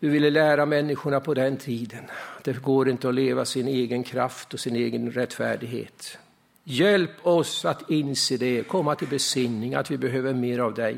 Du 0.00 0.10
ville 0.10 0.30
lära 0.30 0.66
människorna 0.66 1.20
på 1.20 1.34
den 1.34 1.56
tiden 1.56 2.04
att 2.38 2.44
det 2.44 2.62
går 2.62 2.88
inte 2.88 3.08
att 3.08 3.14
leva 3.14 3.44
sin 3.44 3.68
egen 3.68 4.04
kraft 4.04 4.54
och 4.54 4.60
sin 4.60 4.76
egen 4.76 5.12
rättfärdighet. 5.12 6.18
Hjälp 6.68 7.26
oss 7.26 7.64
att 7.64 7.90
inse 7.90 8.36
det, 8.36 8.68
komma 8.68 8.94
till 8.94 9.08
besinning, 9.08 9.74
att 9.74 9.90
vi 9.90 9.98
behöver 9.98 10.34
mer 10.34 10.58
av 10.58 10.74
dig. 10.74 10.96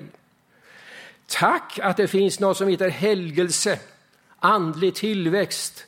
Tack 1.27 1.79
att 1.83 1.97
det 1.97 2.09
finns 2.09 2.41
något 2.41 2.57
som 2.57 2.69
heter 2.69 2.89
helgelse, 2.89 3.79
andlig 4.39 4.95
tillväxt, 4.95 5.87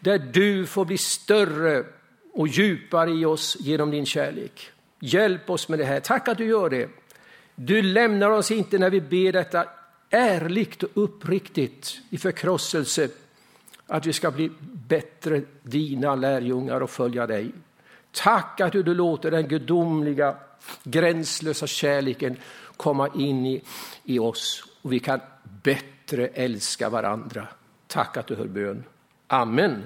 där 0.00 0.18
du 0.18 0.66
får 0.66 0.84
bli 0.84 0.98
större 0.98 1.84
och 2.32 2.48
djupare 2.48 3.10
i 3.10 3.24
oss 3.24 3.56
genom 3.60 3.90
din 3.90 4.06
kärlek. 4.06 4.70
Hjälp 5.00 5.50
oss 5.50 5.68
med 5.68 5.78
det 5.78 5.84
här. 5.84 6.00
Tack 6.00 6.28
att 6.28 6.38
du 6.38 6.44
gör 6.44 6.70
det. 6.70 6.88
Du 7.54 7.82
lämnar 7.82 8.30
oss 8.30 8.50
inte 8.50 8.78
när 8.78 8.90
vi 8.90 9.00
ber 9.00 9.32
detta 9.32 9.66
ärligt 10.10 10.82
och 10.82 10.90
uppriktigt 10.94 12.00
i 12.10 12.18
förkrosselse, 12.18 13.08
att 13.86 14.06
vi 14.06 14.12
ska 14.12 14.30
bli 14.30 14.50
bättre 14.88 15.42
dina 15.62 16.14
lärjungar 16.14 16.80
och 16.80 16.90
följa 16.90 17.26
dig. 17.26 17.52
Tack 18.12 18.60
att 18.60 18.72
du 18.72 18.94
låter 18.94 19.30
den 19.30 19.48
gudomliga, 19.48 20.36
gränslösa 20.84 21.66
kärleken 21.66 22.36
komma 22.76 23.08
in 23.14 23.46
i, 23.46 23.62
i 24.04 24.18
oss 24.18 24.64
och 24.82 24.92
vi 24.92 24.98
kan 24.98 25.20
bättre 25.62 26.26
älska 26.26 26.88
varandra. 26.88 27.48
Tack 27.86 28.16
att 28.16 28.26
du 28.26 28.34
hör 28.34 28.46
bön. 28.46 28.84
Amen. 29.26 29.82